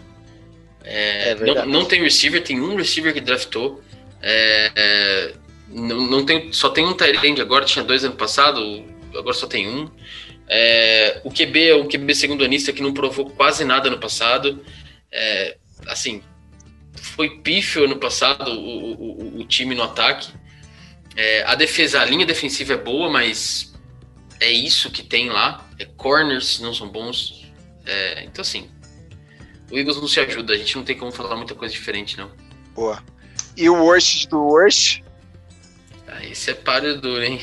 [0.84, 3.82] É, é não, não tem receiver, tem um receiver que draftou.
[4.22, 5.34] É, é,
[5.68, 9.68] não, não tem, só tem um tight agora, tinha dois ano passado, agora só tem
[9.68, 9.90] um.
[10.48, 14.64] É, o QB é um QB segundo anista que não provou quase nada no passado.
[15.10, 15.56] É,
[15.88, 16.22] assim,
[16.94, 20.32] foi pífio ano passado o, o, o time no ataque.
[21.16, 23.74] É, a defesa, a linha defensiva é boa, mas
[24.40, 25.68] é isso que tem lá.
[25.78, 27.50] É corners não são bons.
[27.84, 28.68] É, então, assim,
[29.70, 32.30] o Eagles não se ajuda, a gente não tem como falar muita coisa diferente, não.
[32.74, 33.02] Boa.
[33.56, 35.00] E o worst do worst?
[36.24, 37.40] Esse é páreo duro, hein?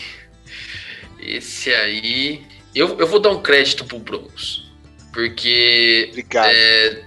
[1.20, 2.46] Esse aí.
[2.74, 4.72] Eu, eu vou dar um crédito pro Broncos.
[5.14, 6.08] Porque.
[6.12, 6.52] Obrigado.
[6.52, 7.04] É,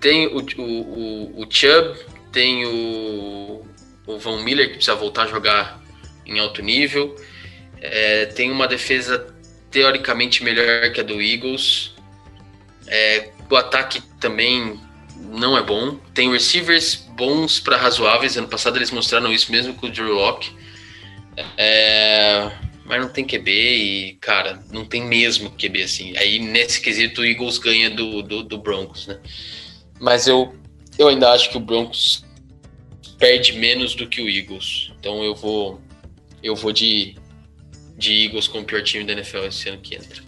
[0.00, 1.98] tem o, o, o, o Chubb,
[2.32, 3.64] tem o,
[4.06, 5.82] o Von Miller, que precisa voltar a jogar
[6.26, 7.14] em alto nível.
[7.80, 9.34] É, tem uma defesa
[9.70, 11.94] teoricamente melhor que a do Eagles.
[12.86, 14.80] É, o ataque também
[15.32, 15.96] não é bom.
[16.14, 18.36] Tem receivers bons para razoáveis.
[18.36, 20.50] Ano passado eles mostraram isso mesmo com o Drew Locke.
[21.56, 22.52] É...
[22.84, 26.16] mas não tem QB e, cara, não tem mesmo QB assim.
[26.16, 29.18] Aí nesse quesito o Eagles ganha do, do, do Broncos, né?
[29.98, 30.54] Mas eu,
[30.98, 32.24] eu ainda acho que o Broncos
[33.18, 34.92] perde menos do que o Eagles.
[34.98, 35.80] Então eu vou
[36.42, 37.14] eu vou de,
[37.96, 40.22] de Eagles como pior time da NFL esse ano que entra.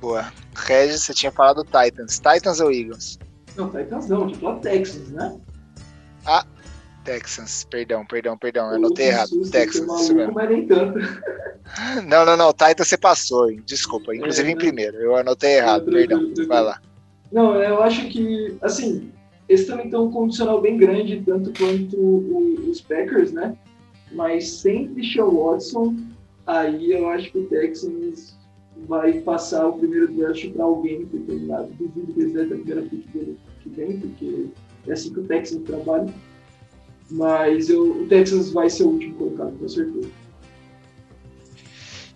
[0.00, 0.32] Boa.
[0.54, 2.20] Regis, você tinha falado Titans.
[2.20, 3.18] Titans ou Eagles?
[3.56, 5.38] Não, Titans não, tipo a Texans, né?
[6.26, 6.44] Ah,
[7.04, 7.64] Texans.
[7.70, 8.68] Perdão, perdão, perdão.
[8.70, 9.30] Eu anotei errado.
[9.50, 10.32] Texans, maluco, isso mesmo.
[10.34, 10.98] Mas nem tanto.
[12.06, 12.52] Não, não, não.
[12.52, 13.50] Titans você passou.
[13.50, 13.60] hein?
[13.66, 14.14] Desculpa.
[14.14, 14.60] Inclusive É, em né?
[14.60, 14.96] primeiro.
[14.98, 15.86] Eu anotei errado.
[15.90, 16.30] Perdão.
[16.46, 16.80] Vai lá.
[17.32, 19.10] Não, eu acho que, assim,
[19.48, 21.96] eles também estão um condicional bem grande, tanto quanto
[22.70, 23.56] os Packers, né?
[24.12, 25.96] Mas sem Christian Watson,
[26.46, 28.36] aí eu acho que o Texans
[28.86, 31.68] vai passar o primeiro draft para alguém determinado.
[31.78, 34.46] Duvido que eles ter a primeira pick dele que vem, porque
[34.86, 36.14] é assim que o Texans trabalha.
[37.10, 40.08] Mas eu- o Texans vai ser o último colocado, com certeza.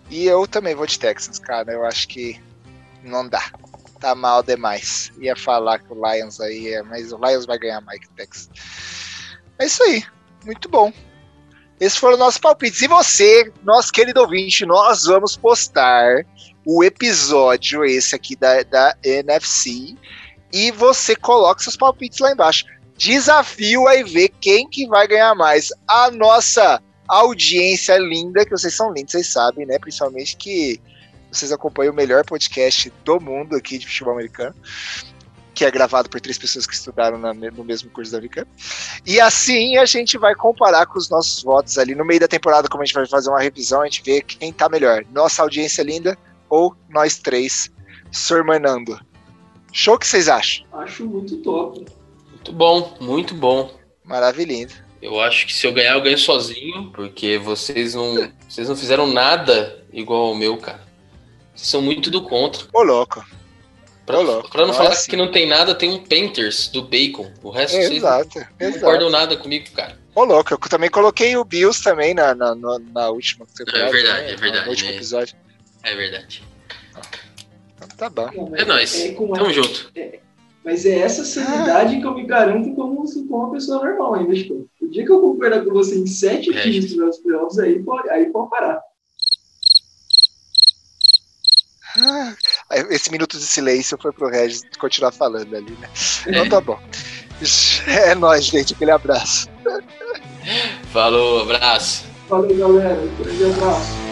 [0.09, 1.71] E eu também vou de Texans, cara.
[1.71, 2.39] Eu acho que
[3.03, 3.51] não dá.
[3.99, 5.11] Tá mal demais.
[5.19, 8.11] Ia falar que o Lions aí é, mas o Lions vai ganhar mais que o
[8.15, 8.49] Texans.
[9.59, 10.03] É isso aí.
[10.45, 10.91] Muito bom.
[11.79, 12.81] Esses foram nossos palpites.
[12.81, 16.25] E você, nosso querido ouvinte, nós vamos postar
[16.65, 19.95] o episódio, esse aqui da, da NFC,
[20.51, 22.65] e você coloca seus palpites lá embaixo.
[22.97, 25.69] Desafio aí ver quem que vai ganhar mais.
[25.87, 29.79] A nossa audiência linda, que vocês são lindos, vocês sabem, né?
[29.79, 30.79] Principalmente que
[31.31, 34.55] vocês acompanham o melhor podcast do mundo aqui de futebol americano,
[35.53, 38.49] que é gravado por três pessoas que estudaram no mesmo curso da Unicamp.
[39.05, 42.67] E assim a gente vai comparar com os nossos votos ali no meio da temporada,
[42.67, 45.05] como a gente vai fazer uma revisão, a gente vê quem tá melhor.
[45.11, 46.17] Nossa audiência linda
[46.49, 47.71] ou nós três
[48.11, 48.99] sormanando.
[49.71, 50.65] Show o que vocês acham?
[50.73, 51.85] Acho muito top.
[52.31, 53.71] Muito bom, muito bom.
[54.03, 54.75] Maravilhoso.
[55.01, 59.07] Eu acho que se eu ganhar, eu ganho sozinho, porque vocês não, vocês não fizeram
[59.07, 60.81] nada igual ao meu, cara.
[61.55, 62.65] Vocês são muito do contra.
[62.73, 63.23] Ô, louco.
[64.05, 64.49] Pra, Ô, louco.
[64.49, 65.09] pra não Não é falar assim.
[65.11, 67.31] que não tem nada, tem um Painters do Bacon.
[67.43, 68.79] O resto vocês Exato, não exato.
[68.79, 69.97] concordam nada comigo, cara.
[70.15, 73.87] Ô, louco, eu também coloquei o Bills também na, na, na- na última temporada.
[73.87, 74.31] É verdade, né?
[74.31, 74.95] é verdade, No último né?
[74.95, 75.35] episódio.
[75.83, 76.43] É verdade.
[77.99, 78.29] Tá bom.
[78.33, 79.11] Não, É nóis.
[79.17, 79.91] com Tamo junto.
[80.63, 84.67] Mas é essa sanidade que eu me garanto como, como uma pessoa normal ainda, tipo.
[84.81, 88.09] O dia que eu concordar com você em sete É, times dos playoffs, aí pode,
[88.09, 88.79] aí pode parar.
[91.97, 92.33] Ah,
[92.89, 95.89] Esse minuto de silêncio foi pro Regis continuar falando ali, né?
[96.27, 96.79] Então tá bom.
[97.87, 98.73] É nóis, gente.
[98.73, 99.47] Aquele abraço.
[100.91, 102.05] Falou, abraço.
[102.27, 103.01] Valeu, galera.
[103.01, 104.08] Um grande abraço.